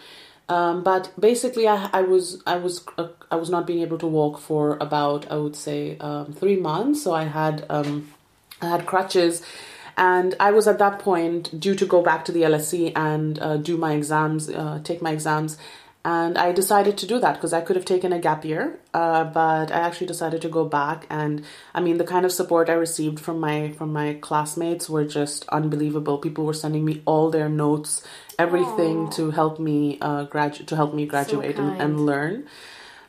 Um, 0.50 0.84
but 0.84 1.12
basically, 1.20 1.68
I, 1.68 1.90
I 1.94 2.02
was 2.02 2.42
I 2.46 2.58
was 2.58 2.86
uh, 2.98 3.08
I 3.32 3.36
was 3.38 3.50
not 3.50 3.66
being 3.66 3.82
able 3.82 3.98
to 4.00 4.08
walk 4.08 4.40
for 4.40 4.78
about 4.82 5.32
I 5.32 5.38
would 5.38 5.56
say 5.56 5.98
um, 6.00 6.34
three 6.34 6.58
months. 6.58 7.04
So 7.04 7.14
I 7.14 7.24
had 7.24 7.66
um, 7.70 8.12
I 8.62 8.68
had 8.68 8.86
crutches, 8.86 9.42
and 9.96 10.36
I 10.40 10.52
was 10.52 10.68
at 10.68 10.80
that 10.80 11.00
point 11.00 11.60
due 11.60 11.76
to 11.76 11.86
go 11.86 12.02
back 12.02 12.26
to 12.26 12.32
the 12.32 12.42
LSE 12.42 12.92
and 12.96 13.40
uh, 13.40 13.58
do 13.58 13.78
my 13.78 13.94
exams, 13.94 14.50
uh, 14.50 14.80
take 14.84 15.02
my 15.02 15.12
exams. 15.12 15.58
And 16.06 16.38
I 16.38 16.52
decided 16.52 16.98
to 16.98 17.08
do 17.08 17.18
that 17.20 17.36
because 17.36 17.54
I 17.54 17.62
could 17.62 17.78
have 17.78 17.86
taken 17.86 18.12
a 18.12 18.20
gap 18.20 18.44
year, 18.44 18.78
uh, 18.94 19.24
but 19.24 19.72
I 19.72 19.80
actually 19.80 20.08
decided 20.08 20.42
to 20.42 20.50
go 20.50 20.66
back. 20.66 21.08
And 21.10 21.46
I 21.74 21.80
mean, 21.80 21.98
the 21.98 22.04
kind 22.04 22.26
of 22.26 22.34
support 22.34 22.70
I 22.70 22.74
received 22.74 23.22
from 23.22 23.40
my 23.40 23.72
from 23.72 23.94
my 23.94 24.16
classmates 24.16 24.90
were 24.90 25.06
just 25.06 25.48
unbelievable. 25.48 26.18
People 26.18 26.44
were 26.44 26.54
sending 26.54 26.84
me 26.84 27.02
all 27.06 27.30
their 27.30 27.48
notes, 27.48 28.04
everything 28.38 29.10
to 29.12 29.32
help 29.32 29.60
me 29.60 29.98
uh, 30.02 30.26
gradu- 30.26 30.66
to 30.66 30.76
help 30.76 30.94
me 30.94 31.06
graduate 31.06 31.58
and, 31.58 31.82
and 31.82 32.06
learn. 32.06 32.48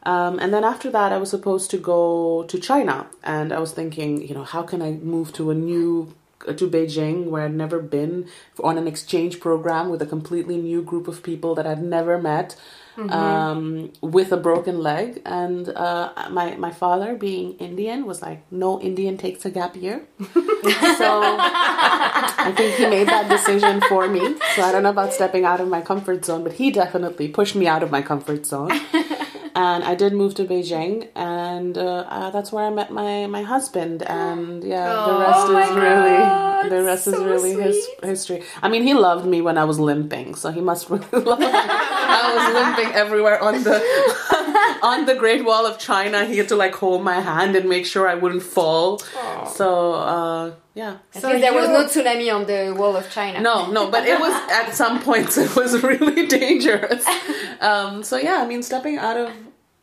Um, 0.04 0.38
and 0.38 0.52
then 0.54 0.62
after 0.62 0.88
that, 0.90 1.12
I 1.12 1.16
was 1.16 1.30
supposed 1.30 1.70
to 1.72 1.78
go 1.78 2.44
to 2.44 2.60
China, 2.60 3.06
and 3.24 3.52
I 3.52 3.58
was 3.58 3.72
thinking, 3.72 4.22
you 4.22 4.34
know, 4.34 4.44
how 4.44 4.62
can 4.62 4.82
I 4.82 4.92
move 4.92 5.32
to 5.32 5.50
a 5.50 5.54
new 5.54 6.14
to 6.52 6.68
Beijing 6.68 7.26
where 7.26 7.44
I'd 7.44 7.54
never 7.54 7.80
been 7.80 8.28
on 8.62 8.78
an 8.78 8.86
exchange 8.86 9.40
program 9.40 9.88
with 9.88 10.02
a 10.02 10.06
completely 10.06 10.56
new 10.56 10.82
group 10.82 11.08
of 11.08 11.22
people 11.22 11.54
that 11.54 11.66
I'd 11.66 11.82
never 11.82 12.18
met. 12.20 12.56
Um, 12.96 13.92
with 14.02 14.30
a 14.30 14.36
broken 14.36 14.78
leg, 14.78 15.20
and 15.26 15.68
uh, 15.68 16.12
my 16.30 16.54
my 16.54 16.70
father, 16.70 17.16
being 17.16 17.54
Indian, 17.58 18.06
was 18.06 18.22
like, 18.22 18.40
"No 18.52 18.80
Indian 18.80 19.18
takes 19.18 19.44
a 19.44 19.50
gap 19.50 19.74
year." 19.74 20.06
so 20.20 21.10
I 22.46 22.52
think 22.56 22.76
he 22.76 22.86
made 22.86 23.08
that 23.08 23.28
decision 23.28 23.80
for 23.88 24.06
me. 24.06 24.36
So 24.54 24.62
I 24.62 24.70
don't 24.70 24.84
know 24.84 24.90
about 24.90 25.12
stepping 25.12 25.44
out 25.44 25.60
of 25.60 25.66
my 25.66 25.80
comfort 25.80 26.24
zone, 26.24 26.44
but 26.44 26.52
he 26.52 26.70
definitely 26.70 27.26
pushed 27.26 27.56
me 27.56 27.66
out 27.66 27.82
of 27.82 27.90
my 27.90 28.00
comfort 28.00 28.46
zone. 28.46 28.70
And 29.54 29.84
I 29.84 29.94
did 29.94 30.12
move 30.12 30.34
to 30.36 30.44
Beijing, 30.44 31.08
and 31.14 31.76
uh, 31.78 32.04
uh, 32.08 32.30
that's 32.30 32.50
where 32.52 32.64
I 32.64 32.70
met 32.70 32.90
my 32.90 33.26
my 33.26 33.42
husband. 33.42 34.02
And 34.24 34.64
yeah, 34.64 34.88
the 35.06 35.18
rest 35.18 35.46
Oh 35.48 35.58
is 35.58 35.70
really 35.70 36.18
God, 36.18 36.70
the 36.70 36.82
rest 36.82 37.06
is 37.06 37.18
really 37.30 37.54
his, 37.60 37.86
history. 38.02 38.42
I 38.62 38.68
mean, 38.68 38.82
he 38.82 38.94
loved 38.94 39.26
me 39.26 39.40
when 39.40 39.56
I 39.58 39.64
was 39.64 39.78
limping, 39.78 40.34
so 40.34 40.50
he 40.50 40.60
must 40.60 40.90
really 40.94 41.06
love 41.30 41.38
me. 41.38 41.46
I 41.50 42.22
was 42.34 42.44
limping 42.54 42.94
everywhere 42.94 43.38
on 43.42 43.62
the 43.62 43.76
on 44.82 45.06
the 45.06 45.14
Great 45.14 45.44
Wall 45.44 45.66
of 45.66 45.78
China. 45.78 46.24
He 46.24 46.36
had 46.38 46.48
to 46.48 46.56
like 46.56 46.74
hold 46.74 47.02
my 47.02 47.20
hand 47.20 47.56
and 47.56 47.68
make 47.68 47.86
sure 47.86 48.08
I 48.08 48.14
wouldn't 48.14 48.42
fall. 48.42 48.98
So 49.58 49.92
uh, 49.94 50.52
yeah. 50.74 50.98
At 51.14 51.22
So 51.22 51.28
least 51.28 51.40
there 51.40 51.54
was 51.54 51.68
no 51.68 51.84
tsunami 51.84 52.34
on 52.34 52.46
the 52.46 52.74
wall 52.76 52.96
of 52.96 53.08
China. 53.10 53.40
No, 53.40 53.70
no, 53.70 53.90
but 53.90 54.06
it 54.06 54.18
was 54.18 54.32
at 54.50 54.74
some 54.74 55.00
points 55.00 55.36
it 55.44 55.54
was 55.54 55.82
really 55.82 56.26
dangerous. 56.26 57.04
Um, 57.60 58.02
so 58.02 58.16
yeah, 58.16 58.42
I 58.42 58.46
mean, 58.46 58.62
stepping 58.62 58.98
out 58.98 59.16
of 59.16 59.30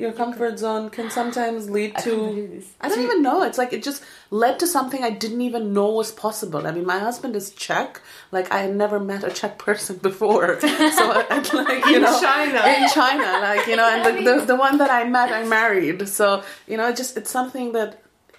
your 0.01 0.11
comfort 0.21 0.55
zone 0.59 0.89
can 0.89 1.07
sometimes 1.09 1.69
lead 1.69 1.91
to. 2.05 2.13
this. 2.53 2.65
I 2.81 2.89
don't 2.89 3.03
even 3.09 3.21
know. 3.27 3.43
It's 3.43 3.57
like 3.61 3.71
it 3.77 3.83
just 3.89 4.03
led 4.43 4.55
to 4.61 4.67
something 4.67 5.01
I 5.09 5.11
didn't 5.23 5.41
even 5.49 5.63
know 5.77 5.89
was 6.01 6.11
possible. 6.11 6.61
I 6.67 6.71
mean, 6.71 6.85
my 6.95 6.99
husband 7.07 7.35
is 7.41 7.51
Czech. 7.51 8.01
Like 8.31 8.47
I 8.51 8.59
had 8.65 8.75
never 8.75 8.99
met 8.99 9.23
a 9.23 9.31
Czech 9.39 9.57
person 9.67 9.95
before. 10.09 10.59
So 10.99 11.03
I, 11.15 11.37
like 11.53 11.85
you 11.85 11.95
In 11.97 12.01
know, 12.01 12.19
China. 12.29 12.59
in 12.75 12.89
China, 12.99 13.27
like 13.49 13.63
you 13.67 13.75
know, 13.79 13.87
and 13.93 14.01
the, 14.07 14.13
the 14.27 14.35
the 14.51 14.55
one 14.67 14.75
that 14.81 14.91
I 14.99 15.01
met, 15.17 15.29
I 15.31 15.43
married. 15.59 15.99
So 16.09 16.43
you 16.67 16.75
know, 16.77 16.87
it 16.91 16.95
just 17.01 17.15
it's 17.19 17.31
something 17.39 17.67
that 17.77 17.89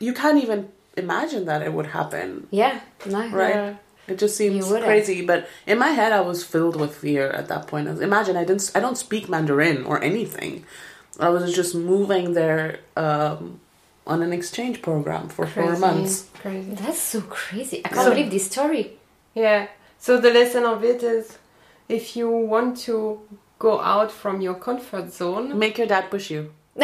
you 0.06 0.12
can't 0.20 0.42
even 0.44 0.60
imagine 0.96 1.42
that 1.50 1.60
it 1.66 1.72
would 1.72 1.86
happen 1.98 2.46
Yeah, 2.50 2.80
no. 3.06 3.20
right? 3.42 3.54
Yeah. 3.54 3.74
It 4.08 4.18
just 4.18 4.36
seems 4.36 4.66
crazy, 4.68 5.18
but 5.24 5.40
in 5.64 5.78
my 5.78 5.90
head, 5.98 6.10
I 6.12 6.22
was 6.30 6.38
filled 6.52 6.76
with 6.82 6.92
fear 7.04 7.26
at 7.40 7.46
that 7.52 7.62
point. 7.70 7.86
Imagine 8.10 8.36
I 8.36 8.44
didn't, 8.44 8.64
I 8.74 8.80
don't 8.80 8.98
speak 9.06 9.28
Mandarin 9.28 9.84
or 9.90 9.96
anything. 10.02 10.64
I 11.20 11.28
was 11.28 11.54
just 11.54 11.74
moving 11.74 12.32
there 12.34 12.80
um, 12.96 13.60
on 14.06 14.22
an 14.22 14.32
exchange 14.32 14.80
program 14.82 15.28
for 15.28 15.46
four 15.46 15.76
months. 15.76 16.28
Crazy. 16.34 16.74
That's 16.74 16.98
so 17.00 17.20
crazy. 17.22 17.82
I 17.84 17.88
can't 17.88 18.02
So- 18.02 18.10
believe 18.10 18.30
this 18.30 18.46
story. 18.46 18.98
Yeah. 19.34 19.68
So 19.98 20.18
the 20.20 20.30
lesson 20.30 20.64
of 20.64 20.82
it 20.84 21.02
is, 21.02 21.38
if 21.88 22.16
you 22.16 22.28
want 22.30 22.76
to 22.88 23.20
go 23.58 23.80
out 23.80 24.10
from 24.10 24.40
your 24.40 24.54
comfort 24.54 25.12
zone, 25.12 25.58
Make 25.58 25.78
your 25.78 25.86
dad 25.86 26.10
push 26.10 26.30
you. 26.30 26.52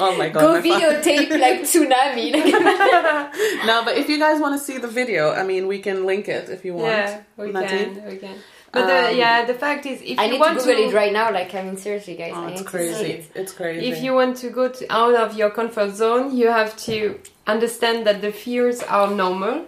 oh 0.00 0.14
my 0.18 0.28
god! 0.30 0.40
Go 0.40 0.52
my 0.54 0.60
fa- 0.62 0.68
videotape 0.68 1.30
like 1.40 1.60
tsunami. 1.62 2.32
No, 3.66 3.84
but 3.84 3.96
if 3.96 4.08
you 4.08 4.18
guys 4.18 4.40
want 4.40 4.58
to 4.58 4.64
see 4.64 4.78
the 4.78 4.88
video, 4.88 5.32
I 5.32 5.42
mean, 5.44 5.66
we 5.66 5.78
can 5.78 6.04
link 6.06 6.28
it 6.28 6.48
if 6.48 6.64
you 6.64 6.74
want. 6.74 6.86
yeah, 6.88 7.20
we 7.36 7.50
Nathy? 7.52 7.68
can, 7.94 8.04
we 8.06 8.16
can. 8.16 8.36
But 8.74 8.86
the, 8.86 9.08
Um, 9.10 9.16
yeah, 9.16 9.44
the 9.44 9.54
fact 9.54 9.86
is, 9.86 10.02
if 10.02 10.18
I 10.18 10.24
you 10.24 10.30
need 10.32 10.36
to 10.36 10.40
want 10.40 10.58
Google 10.58 10.88
it 10.88 10.92
right 10.94 11.12
now. 11.12 11.32
Like, 11.32 11.54
I 11.54 11.62
mean, 11.62 11.76
seriously, 11.76 12.16
guys. 12.16 12.32
Oh, 12.34 12.44
I 12.44 12.50
it's 12.50 12.60
need 12.60 12.66
to 12.66 12.70
see 12.70 12.76
crazy. 12.76 13.10
it. 13.12 13.30
It's 13.34 13.52
crazy. 13.52 13.86
If 13.90 14.02
you 14.02 14.12
want 14.14 14.36
to 14.38 14.50
go 14.50 14.68
to, 14.68 14.92
out 14.92 15.14
of 15.14 15.36
your 15.36 15.50
comfort 15.50 15.90
zone, 15.94 16.36
you 16.36 16.48
have 16.48 16.76
to 16.88 17.18
understand 17.46 18.06
that 18.06 18.20
the 18.20 18.32
fears 18.32 18.82
are 18.82 19.10
normal, 19.10 19.66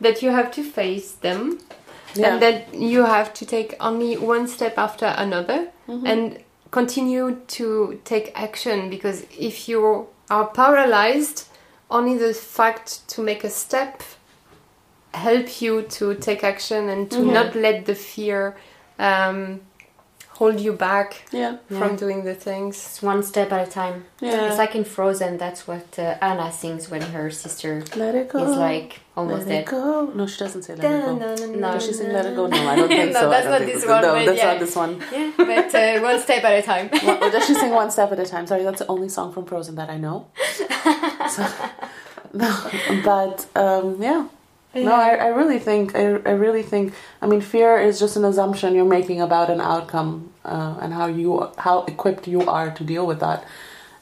that 0.00 0.22
you 0.22 0.30
have 0.30 0.50
to 0.52 0.62
face 0.62 1.12
them, 1.12 1.58
yeah. 2.14 2.28
and 2.28 2.42
that 2.42 2.72
you 2.74 3.04
have 3.04 3.34
to 3.34 3.44
take 3.46 3.74
only 3.80 4.16
one 4.16 4.46
step 4.46 4.78
after 4.78 5.06
another 5.06 5.68
Mm-hmm. 5.88 6.06
and 6.06 6.38
continue 6.70 7.40
to 7.46 7.98
take 8.04 8.30
action 8.34 8.90
because 8.90 9.24
if 9.38 9.70
you 9.70 10.06
are 10.28 10.46
paralyzed, 10.48 11.48
only 11.90 12.18
the 12.18 12.34
fact 12.34 13.08
to 13.08 13.22
make 13.22 13.42
a 13.42 13.48
step 13.48 14.02
help 15.14 15.60
you 15.60 15.82
to 15.82 16.14
take 16.14 16.44
action 16.44 16.88
and 16.88 17.10
to 17.10 17.18
Mm-hmm. 17.18 17.32
not 17.32 17.54
let 17.54 17.86
the 17.86 17.94
fear 17.94 18.56
um, 18.98 19.60
hold 20.38 20.60
you 20.60 20.72
back 20.72 21.22
yeah, 21.32 21.56
from 21.68 21.96
doing 21.96 22.22
the 22.24 22.34
things. 22.34 22.76
It's 22.76 23.02
one 23.02 23.22
step 23.24 23.50
at 23.52 23.66
a 23.66 23.70
time. 23.70 24.04
Yeah. 24.20 24.46
It's 24.48 24.58
like 24.58 24.74
in 24.76 24.84
Frozen. 24.84 25.38
That's 25.38 25.66
what 25.66 25.98
uh, 25.98 26.16
Anna 26.22 26.52
sings 26.52 26.88
when 26.90 27.00
her 27.02 27.30
sister 27.30 27.82
let 27.96 28.14
it 28.14 28.28
go. 28.28 28.38
is 28.44 28.56
like 28.56 29.00
almost 29.16 29.48
let 29.48 29.64
dead. 29.64 29.66
go. 29.66 30.12
No, 30.14 30.26
she 30.28 30.38
doesn't 30.38 30.62
say 30.62 30.74
let 30.76 30.84
it 30.84 31.04
go. 31.06 31.16
No. 31.16 31.72
Does 31.72 31.86
she 31.86 31.92
sing 31.92 32.12
Let 32.12 32.26
It 32.26 32.36
Go? 32.36 32.46
No, 32.46 32.68
I 32.68 32.76
don't 32.76 32.88
think 32.88 33.12
No, 33.18 33.20
so. 33.22 33.30
That's 33.30 33.46
don't 33.46 33.66
this 33.66 33.84
one, 33.86 34.02
No, 34.02 34.14
but 34.14 34.26
that's 34.26 34.38
yeah. 34.38 34.50
not 34.52 34.60
this 34.60 34.76
one. 34.76 35.02
Yeah, 35.12 35.32
but 35.36 35.74
uh, 35.74 36.00
one 36.10 36.20
step 36.20 36.44
at 36.44 36.52
a 36.52 36.62
time. 36.62 36.88
Well, 37.04 37.30
does 37.32 37.44
she 37.46 37.54
sing 37.54 37.70
one 37.82 37.90
step 37.90 38.12
at 38.12 38.20
a 38.20 38.26
time? 38.26 38.46
Sorry, 38.46 38.62
that's 38.62 38.78
the 38.78 38.86
only 38.86 39.08
song 39.08 39.32
from 39.32 39.44
Frozen 39.46 39.74
that 39.76 39.90
I 39.90 39.96
know. 39.98 40.28
So, 41.34 41.46
no, 42.32 42.70
but 43.04 43.46
um, 43.56 44.00
yeah. 44.00 44.28
No, 44.74 44.92
I, 44.94 45.14
I 45.14 45.26
really 45.28 45.58
think 45.58 45.96
I, 45.96 46.02
I 46.24 46.32
really 46.44 46.62
think 46.62 46.94
I 47.22 47.26
mean 47.26 47.40
fear 47.40 47.78
is 47.78 47.98
just 47.98 48.16
an 48.16 48.24
assumption 48.24 48.74
you're 48.74 48.84
making 48.84 49.20
about 49.20 49.50
an 49.50 49.60
outcome 49.60 50.30
uh, 50.44 50.76
and 50.80 50.92
how 50.92 51.06
you 51.06 51.50
how 51.58 51.84
equipped 51.86 52.28
you 52.28 52.42
are 52.42 52.70
to 52.70 52.84
deal 52.84 53.06
with 53.06 53.18
that, 53.20 53.44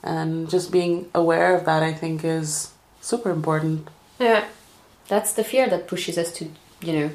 and 0.03 0.51
just 0.51 0.71
being 0.73 1.09
aware 1.15 1.57
of 1.57 1.65
that 1.65 1.83
I 1.83 1.93
think 1.95 2.25
is 2.25 2.73
super 3.01 3.31
important. 3.31 3.89
Yeah. 4.19 4.45
That's 5.09 5.33
the 5.35 5.45
fear 5.45 5.69
that 5.69 5.87
pushes 5.87 6.19
us 6.19 6.33
to, 6.33 6.51
you 6.83 6.93
know, 6.93 7.11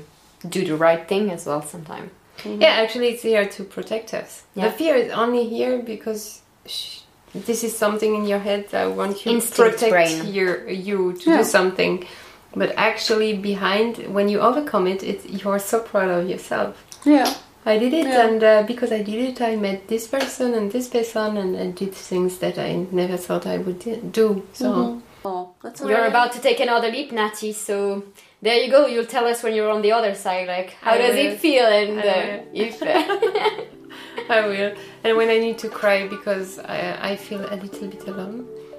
do 0.47 0.65
the 0.65 0.77
right 0.77 1.05
thing 1.07 1.29
as 1.29 1.45
well 1.45 1.61
sometimes. 1.61 2.09
Yeah, 2.45 2.69
actually, 2.69 3.09
it's 3.09 3.21
here 3.23 3.45
to 3.45 3.63
protect 3.65 4.13
us. 4.13 4.43
Yeah. 4.55 4.69
The 4.69 4.71
fear 4.71 4.95
is 4.95 5.11
only 5.11 5.47
here 5.49 5.79
because 5.79 6.41
sh- 6.65 6.99
this 7.35 7.63
is 7.65 7.77
something 7.77 8.15
in 8.15 8.25
your 8.25 8.39
head 8.39 8.69
that 8.69 8.91
wants 8.95 9.25
you 9.25 9.31
to 9.31 9.35
Instinct 9.35 9.73
protect 9.73 9.91
brain. 9.91 10.33
your, 10.33 10.69
you 10.69 11.13
to 11.13 11.29
Yeah. 11.29 11.37
do 11.39 11.43
something. 11.43 12.07
But 12.55 12.73
actually, 12.77 13.37
behind, 13.37 13.97
when 14.13 14.27
you 14.29 14.39
overcome 14.41 14.87
it, 14.87 15.03
it's, 15.03 15.25
you're 15.25 15.59
so 15.59 15.79
proud 15.79 16.09
of 16.09 16.29
yourself. 16.29 16.83
Yeah. 17.05 17.33
I 17.65 17.77
did 17.77 17.93
it, 17.93 18.07
Yeah. 18.07 18.27
and 18.27 18.43
uh, 18.43 18.63
because 18.63 18.91
I 18.91 19.03
did 19.03 19.19
it, 19.29 19.41
I 19.41 19.55
met 19.55 19.87
this 19.87 20.07
person 20.07 20.53
and 20.55 20.71
this 20.71 20.87
person, 20.89 21.37
and, 21.37 21.55
and 21.55 21.75
did 21.75 21.93
things 21.93 22.39
that 22.39 22.57
I 22.57 22.87
never 22.91 23.17
thought 23.17 23.45
I 23.45 23.57
would 23.59 23.79
do. 24.11 24.43
So, 24.53 25.01
Oh, 25.23 25.51
that's 25.61 25.81
You're 25.81 26.05
about 26.07 26.31
to 26.33 26.41
take 26.41 26.59
another 26.59 26.89
leap, 26.89 27.11
Nathy, 27.11 27.53
so 27.53 28.03
there 28.41 28.57
you 28.57 28.71
go. 28.71 28.87
You'll 28.87 29.05
tell 29.05 29.25
us 29.27 29.43
when 29.43 29.53
you're 29.53 29.69
on 29.69 29.83
the 29.83 29.91
other 29.91 30.15
side, 30.15 30.47
like, 30.47 30.71
how 30.81 30.93
I 30.93 30.97
does 30.97 31.15
will. 31.15 31.31
it 31.33 31.39
feel? 31.39 31.65
And 31.65 31.99
I 31.99 32.03
uh, 32.03 32.43
if. 32.53 32.81
Uh, 32.81 33.65
I 34.29 34.47
will. 34.47 34.73
And 35.03 35.17
when 35.17 35.29
I 35.29 35.37
need 35.37 35.57
to 35.59 35.69
cry 35.69 36.07
because 36.07 36.57
I, 36.59 37.11
I 37.11 37.15
feel 37.15 37.41
a 37.41 37.55
little 37.55 37.87
bit 37.87 38.07
alone, 38.07 38.47
I 38.49 38.49
will 38.49 38.70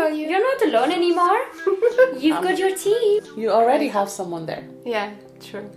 call 0.00 0.12
you. 0.16 0.28
You're 0.28 0.46
not 0.50 0.60
alone 0.68 0.92
anymore. 0.92 1.40
You've 2.18 2.42
got 2.42 2.58
your 2.58 2.74
team. 2.76 3.22
You 3.36 3.50
already 3.50 3.88
have 3.88 4.08
someone 4.08 4.46
there. 4.46 4.64
Yeah, 4.84 5.12
true. 5.40 5.70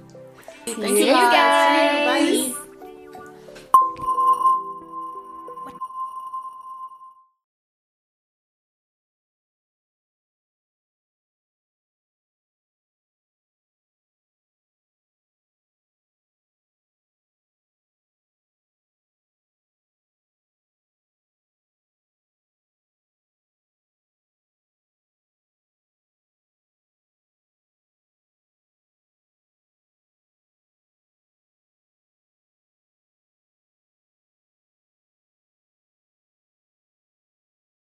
See 0.66 1.08
you 1.08 1.14
guys. 1.14 2.54
Bye. 2.54 2.62